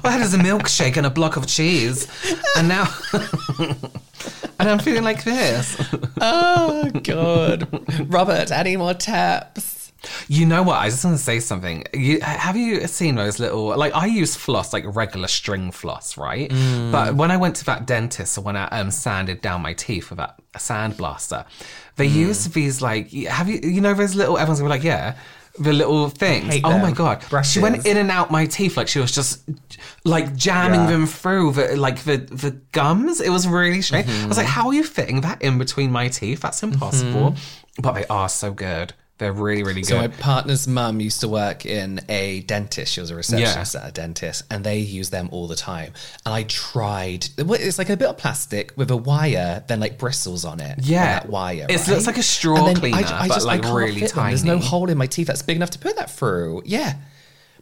All 0.04 0.10
I 0.10 0.10
had 0.12 0.20
is 0.20 0.34
a 0.34 0.38
milkshake 0.38 0.96
and 0.96 1.06
a 1.06 1.10
block 1.10 1.36
of 1.36 1.46
cheese, 1.48 2.06
and 2.56 2.68
now, 2.68 2.84
and 4.62 4.70
I'm 4.70 4.78
feeling 4.78 5.04
like 5.04 5.24
this. 5.24 5.76
Oh 6.24 6.88
god, 7.02 7.66
Robert, 8.08 8.52
any 8.52 8.76
more 8.76 8.94
taps? 8.94 9.92
You 10.28 10.46
know 10.46 10.62
what? 10.62 10.76
I 10.78 10.88
just 10.88 11.04
want 11.04 11.16
to 11.16 11.22
say 11.22 11.40
something. 11.40 11.82
You, 11.92 12.20
have 12.20 12.56
you 12.56 12.86
seen 12.86 13.16
those 13.16 13.40
little 13.40 13.76
like 13.76 13.92
I 13.92 14.06
use 14.06 14.36
floss 14.36 14.72
like 14.72 14.84
regular 14.86 15.26
string 15.26 15.72
floss, 15.72 16.16
right? 16.16 16.48
But 16.92 17.16
when 17.16 17.32
I 17.32 17.36
went 17.38 17.56
to 17.56 17.64
that 17.64 17.86
dentist, 17.86 18.38
or 18.38 18.42
when 18.42 18.56
I 18.56 18.66
um, 18.68 18.92
sanded 18.92 19.40
down 19.40 19.62
my 19.62 19.72
teeth 19.72 20.10
with 20.10 20.18
that 20.18 20.40
sand 20.58 20.96
blaster, 20.96 21.44
they 21.96 22.06
used 22.06 22.54
these 22.54 22.80
like 22.80 23.10
have 23.10 23.48
you 23.48 23.58
you 23.62 23.80
know 23.80 23.94
those 23.94 24.14
little 24.14 24.38
everyone's 24.38 24.60
gonna 24.60 24.72
be 24.72 24.78
like 24.78 24.84
yeah. 24.84 25.16
The 25.58 25.72
little 25.72 26.08
things. 26.08 26.60
Oh 26.64 26.78
my 26.78 26.92
god! 26.92 27.22
She 27.44 27.60
went 27.60 27.84
in 27.86 27.98
and 27.98 28.10
out 28.10 28.30
my 28.30 28.46
teeth 28.46 28.76
like 28.78 28.88
she 28.88 29.00
was 29.00 29.12
just 29.12 29.42
like 30.04 30.34
jamming 30.34 30.80
Yeah. 30.80 30.86
them 30.86 31.06
through 31.06 31.52
the 31.52 31.76
like 31.76 32.04
the 32.04 32.16
the 32.16 32.52
gums. 32.72 33.20
It 33.20 33.28
was 33.28 33.46
really 33.46 33.82
strange. 33.82 34.08
I 34.08 34.26
was 34.26 34.38
like, 34.38 34.46
how 34.46 34.68
are 34.68 34.74
you 34.74 34.82
fitting 34.82 35.20
that 35.20 35.42
in 35.42 35.58
between 35.58 35.92
my 35.92 36.08
teeth? 36.08 36.40
That's 36.40 36.62
impossible. 36.62 37.36
But 37.78 37.92
they 37.92 38.06
are 38.06 38.30
so 38.30 38.52
good. 38.52 38.94
They're 39.18 39.32
really 39.32 39.62
really 39.62 39.82
good. 39.82 39.88
So 39.88 39.96
my 39.98 40.08
partner's 40.08 40.66
mum 40.66 41.00
used 41.00 41.20
to 41.20 41.28
work 41.28 41.64
in 41.64 42.00
a 42.08 42.40
dentist. 42.40 42.92
She 42.92 43.00
was 43.00 43.10
a 43.10 43.14
receptionist 43.14 43.76
at 43.76 43.88
a 43.88 43.92
dentist, 43.92 44.44
and 44.50 44.64
they 44.64 44.78
use 44.78 45.10
them 45.10 45.28
all 45.30 45.46
the 45.46 45.54
time. 45.54 45.92
And 46.26 46.34
I 46.34 46.42
tried. 46.44 47.28
It's 47.38 47.78
like 47.78 47.90
a 47.90 47.96
bit 47.96 48.08
of 48.08 48.18
plastic 48.18 48.72
with 48.76 48.90
a 48.90 48.96
wire, 48.96 49.62
then 49.68 49.78
like 49.80 49.98
bristles 49.98 50.44
on 50.44 50.60
it. 50.60 50.80
Yeah. 50.82 51.20
that 51.20 51.28
wire. 51.28 51.66
It 51.68 51.76
right? 51.76 51.88
looks 51.88 52.06
like 52.06 52.18
a 52.18 52.22
straw 52.22 52.56
And 52.56 52.66
then 52.68 52.76
cleaner, 52.76 53.02
but, 53.02 53.44
like, 53.44 53.62
can't 53.62 53.74
really 53.74 54.00
fit 54.00 54.14
them. 54.14 54.26
There's 54.26 54.44
no 54.44 54.58
hole 54.58 54.90
in 54.90 54.98
my 54.98 55.06
teeth 55.06 55.28
that's 55.28 55.42
big 55.42 55.56
enough 55.56 55.70
to 55.70 55.78
put 55.78 55.96
that 55.96 56.10
through. 56.10 56.62
Yeah. 56.64 56.94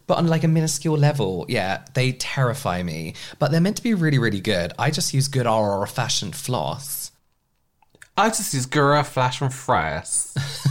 But 0.07 0.17
on 0.17 0.27
like 0.27 0.43
a 0.43 0.47
minuscule 0.47 0.97
level, 0.97 1.45
yeah, 1.47 1.85
they 1.93 2.11
terrify 2.11 2.81
me. 2.83 3.13
But 3.39 3.51
they're 3.51 3.61
meant 3.61 3.77
to 3.77 3.83
be 3.83 3.93
really, 3.93 4.17
really 4.17 4.41
good. 4.41 4.73
I 4.79 4.89
just 4.91 5.13
use 5.13 5.27
good 5.27 5.47
old 5.47 5.89
fashioned 5.89 6.35
floss. 6.35 7.11
I 8.17 8.27
just 8.29 8.53
use 8.53 8.67
Gura 8.67 9.05
Flash 9.05 9.39
from 9.39 9.49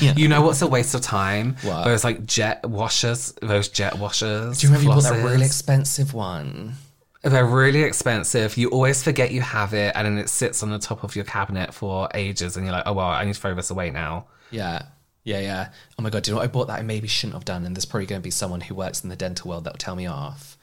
Fresh. 0.00 0.18
You 0.18 0.28
know 0.28 0.42
what's 0.42 0.62
a 0.62 0.66
waste 0.66 0.94
of 0.94 1.00
time? 1.00 1.56
What? 1.62 1.84
Those 1.84 2.04
like 2.04 2.26
jet 2.26 2.68
washers, 2.68 3.32
those 3.40 3.68
jet 3.68 3.98
washers. 3.98 4.58
Do 4.58 4.66
you 4.66 4.72
remember 4.72 4.90
you 4.90 5.00
bought 5.00 5.10
that 5.10 5.24
really 5.24 5.44
expensive 5.44 6.14
one? 6.14 6.74
They're 7.22 7.44
really 7.44 7.82
expensive. 7.82 8.56
You 8.56 8.70
always 8.70 9.02
forget 9.02 9.30
you 9.30 9.42
have 9.42 9.74
it, 9.74 9.92
and 9.94 10.06
then 10.06 10.18
it 10.18 10.28
sits 10.28 10.62
on 10.62 10.70
the 10.70 10.78
top 10.78 11.04
of 11.04 11.14
your 11.14 11.26
cabinet 11.26 11.74
for 11.74 12.08
ages, 12.14 12.56
and 12.56 12.64
you're 12.64 12.74
like, 12.74 12.84
oh 12.86 12.94
well, 12.94 13.06
I 13.06 13.24
need 13.24 13.34
to 13.34 13.40
throw 13.40 13.54
this 13.54 13.70
away 13.70 13.90
now. 13.90 14.26
Yeah. 14.50 14.82
Yeah, 15.22 15.40
yeah. 15.40 15.68
Oh 15.98 16.02
my 16.02 16.08
god, 16.08 16.22
do 16.22 16.30
you 16.30 16.34
know 16.34 16.40
what 16.40 16.48
I 16.48 16.52
bought 16.52 16.68
that 16.68 16.78
I 16.78 16.82
maybe 16.82 17.06
shouldn't 17.06 17.34
have 17.34 17.44
done? 17.44 17.66
And 17.66 17.76
there's 17.76 17.84
probably 17.84 18.06
going 18.06 18.22
to 18.22 18.24
be 18.24 18.30
someone 18.30 18.62
who 18.62 18.74
works 18.74 19.02
in 19.02 19.10
the 19.10 19.16
dental 19.16 19.50
world 19.50 19.64
that'll 19.64 19.76
tell 19.76 19.96
me 19.96 20.06
off. 20.06 20.56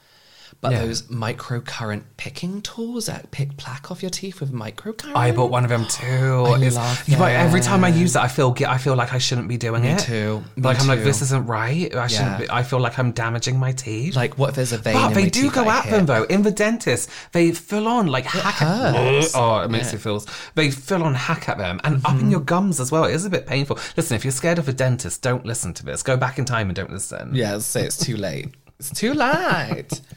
But 0.60 0.72
Yeah. 0.72 0.86
those 0.86 1.02
microcurrent 1.02 2.02
picking 2.16 2.62
tools 2.62 3.06
that 3.06 3.30
pick 3.30 3.56
plaque 3.56 3.92
off 3.92 4.02
your 4.02 4.10
teeth 4.10 4.40
with 4.40 4.52
microcurrent. 4.52 5.14
I 5.14 5.30
bought 5.30 5.52
one 5.52 5.62
of 5.62 5.70
them 5.70 5.86
too. 5.86 6.04
I 6.46 6.56
love 6.56 7.04
Yeah, 7.06 7.16
But 7.16 7.30
every 7.32 7.60
time 7.60 7.84
I 7.84 7.88
use 7.88 8.16
it, 8.16 8.20
I 8.22 8.26
feel 8.26 8.52
I 8.66 8.76
feel 8.76 8.96
like 8.96 9.14
I 9.14 9.18
shouldn't 9.18 9.46
be 9.46 9.56
doing 9.56 9.82
Me 9.82 9.90
it. 9.90 10.00
too. 10.00 10.42
Me 10.56 10.62
Like 10.64 10.80
I'm 10.80 10.88
like 10.88 11.04
this 11.04 11.22
isn't 11.22 11.46
right. 11.46 11.94
I 11.94 12.08
shouldn't. 12.08 12.30
Yeah. 12.32 12.38
Be, 12.38 12.50
I 12.50 12.64
feel 12.64 12.80
like 12.80 12.98
I'm 12.98 13.12
damaging 13.12 13.56
my 13.56 13.70
teeth. 13.70 14.16
Like, 14.16 14.36
what 14.36 14.50
if 14.50 14.56
there's 14.56 14.72
a 14.72 14.78
vein 14.78 14.94
But 14.94 15.14
they 15.14 15.30
do 15.30 15.48
go 15.48 15.70
at 15.70 15.88
them 15.90 16.06
though. 16.06 16.24
In 16.24 16.42
the 16.42 16.50
dentist, 16.50 17.08
they 17.30 17.52
full 17.52 17.86
on 17.86 18.08
like 18.08 18.24
hack 18.24 18.60
at 18.60 18.94
hurts. 18.96 19.32
Oh, 19.36 19.60
it 19.60 19.70
makes 19.70 19.92
you 19.92 19.98
feel. 20.00 20.24
They 20.56 20.72
full 20.72 21.04
on 21.04 21.14
hack 21.14 21.48
at 21.48 21.58
them 21.58 21.80
and 21.84 21.96
up 22.04 22.12
Mm-hmm. 22.14 22.20
in 22.20 22.30
your 22.32 22.40
gums 22.40 22.80
as 22.80 22.90
well. 22.90 23.04
It 23.04 23.14
is 23.14 23.24
a 23.24 23.30
bit 23.30 23.46
painful. 23.46 23.78
Listen, 23.96 24.16
if 24.16 24.24
you're 24.24 24.32
scared 24.32 24.58
of 24.58 24.68
a 24.68 24.72
dentist, 24.72 25.22
don't 25.22 25.46
listen 25.46 25.72
to 25.74 25.84
this. 25.84 26.02
Go 26.02 26.16
back 26.16 26.36
in 26.40 26.44
time 26.44 26.68
and 26.68 26.74
don't 26.74 26.90
listen. 26.90 27.30
Yeah, 27.32 27.58
say 27.58 27.84
it's 27.84 27.96
too 27.96 28.16
late. 28.16 28.48
It's 28.80 28.90
too 28.90 29.14
late. 29.14 30.00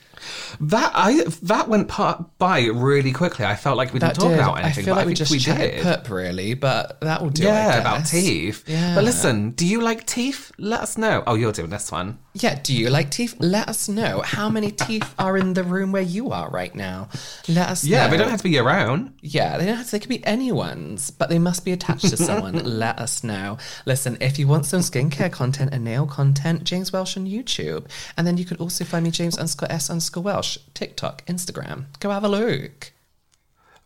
That 0.62 0.92
I 0.94 1.24
that 1.44 1.68
went 1.68 1.88
par- 1.88 2.26
by 2.38 2.66
really 2.66 3.12
quickly. 3.12 3.46
I 3.46 3.56
felt 3.56 3.78
like 3.78 3.94
we 3.94 4.00
didn't 4.00 4.16
that 4.16 4.22
talk 4.22 4.30
did. 4.32 4.40
about 4.40 4.58
I 4.58 4.62
anything. 4.64 4.86
feel 4.86 4.96
but 4.96 5.00
like 5.02 5.08
we 5.08 5.16
think 5.16 5.30
just 5.30 5.46
chatted 5.46 5.72
did. 5.72 5.84
poop, 5.84 6.10
really, 6.10 6.54
but 6.54 7.00
that 7.02 7.22
will 7.22 7.30
do. 7.30 7.44
yeah, 7.44 7.74
I 7.76 7.78
about 7.80 8.06
teeth. 8.06 8.64
Yeah. 8.68 8.96
But 8.96 9.04
listen, 9.04 9.52
do 9.52 9.66
you 9.66 9.82
like 9.82 10.06
teeth? 10.06 10.52
Let 10.58 10.82
us 10.82 10.98
know. 10.98 11.24
Oh, 11.28 11.36
you're 11.36 11.52
doing 11.52 11.70
this 11.70 11.92
one. 11.92 12.20
Yeah, 12.34 12.58
do 12.64 12.74
you 12.74 12.90
like 12.90 13.12
teeth? 13.12 13.36
Let 13.40 13.68
us 13.68 13.90
know. 13.90 14.22
How 14.22 14.48
many 14.48 14.72
teeth 14.72 15.14
are 15.20 15.38
in 15.38 15.54
the 15.54 15.64
room 15.66 15.92
where 15.92 16.02
you 16.02 16.32
are 16.32 16.50
right 16.50 16.74
now? 16.74 17.10
Let 17.50 17.68
us 17.70 17.84
Yeah, 17.84 18.06
know. 18.06 18.12
they 18.12 18.18
don't 18.18 18.30
have 18.30 18.40
to 18.40 18.44
be 18.46 18.52
your 18.52 18.70
own. 18.70 19.14
Yeah, 19.22 19.58
they 19.58 19.66
don't 19.66 19.76
have 19.76 19.86
to, 19.88 19.92
they 19.92 20.00
could 20.00 20.08
be 20.08 20.26
anyone's, 20.26 21.12
but 21.12 21.30
they 21.30 21.40
must 21.40 21.66
be 21.66 21.74
attached 21.74 22.10
to 22.10 22.16
someone. 22.16 22.54
Let 22.80 23.00
us 23.00 23.24
know. 23.26 23.58
Listen, 23.86 24.18
if 24.22 24.40
you 24.40 24.48
want 24.48 24.66
some 24.66 24.80
skincare 24.80 25.30
content 25.32 25.74
and 25.74 25.84
nail 25.84 26.06
content, 26.08 26.64
James 26.64 26.94
Welsh 26.94 27.18
on 27.18 27.26
YouTube. 27.28 27.86
And 28.16 28.26
then 28.26 28.38
you 28.38 28.46
can 28.46 28.56
also 28.58 28.86
find 28.86 29.04
me, 29.04 29.12
James 29.12 29.38
underscore 29.38 29.70
S 29.70 29.90
underscore 29.90 30.21
Welsh, 30.22 30.58
TikTok, 30.74 31.26
Instagram. 31.26 31.86
Go 32.00 32.10
have 32.10 32.24
a 32.24 32.30
look. 32.30 32.92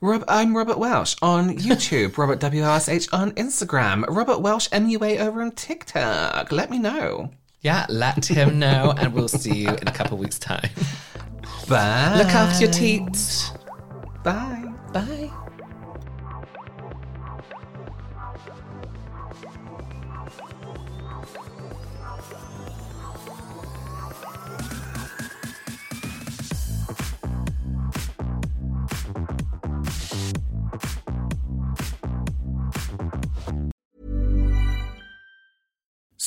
Rob, 0.02 0.24
I'm 0.28 0.56
Robert 0.56 0.78
Welsh 0.78 1.16
on 1.22 1.58
YouTube, 1.58 2.18
Robert 2.18 2.40
WLSH 2.40 3.10
on 3.14 3.32
Instagram, 3.32 4.06
Robert 4.08 4.40
Welsh 4.40 4.68
MUA 4.70 5.20
over 5.20 5.42
on 5.42 5.52
TikTok. 5.52 6.52
Let 6.52 6.70
me 6.70 6.78
know. 6.78 7.32
Yeah, 7.62 7.86
let 7.90 8.26
him 8.26 8.60
know, 8.60 8.94
and 8.98 9.14
we'll 9.14 9.28
see 9.28 9.58
you 9.58 9.70
in 9.70 9.88
a 9.88 9.92
couple 9.92 10.18
weeks' 10.18 10.38
time. 10.38 10.70
Bye. 11.68 12.16
Look 12.18 12.28
after 12.28 12.66
your 12.66 12.74
teeth. 12.74 13.50
Bye. 14.24 14.72
Bye. 14.94 15.32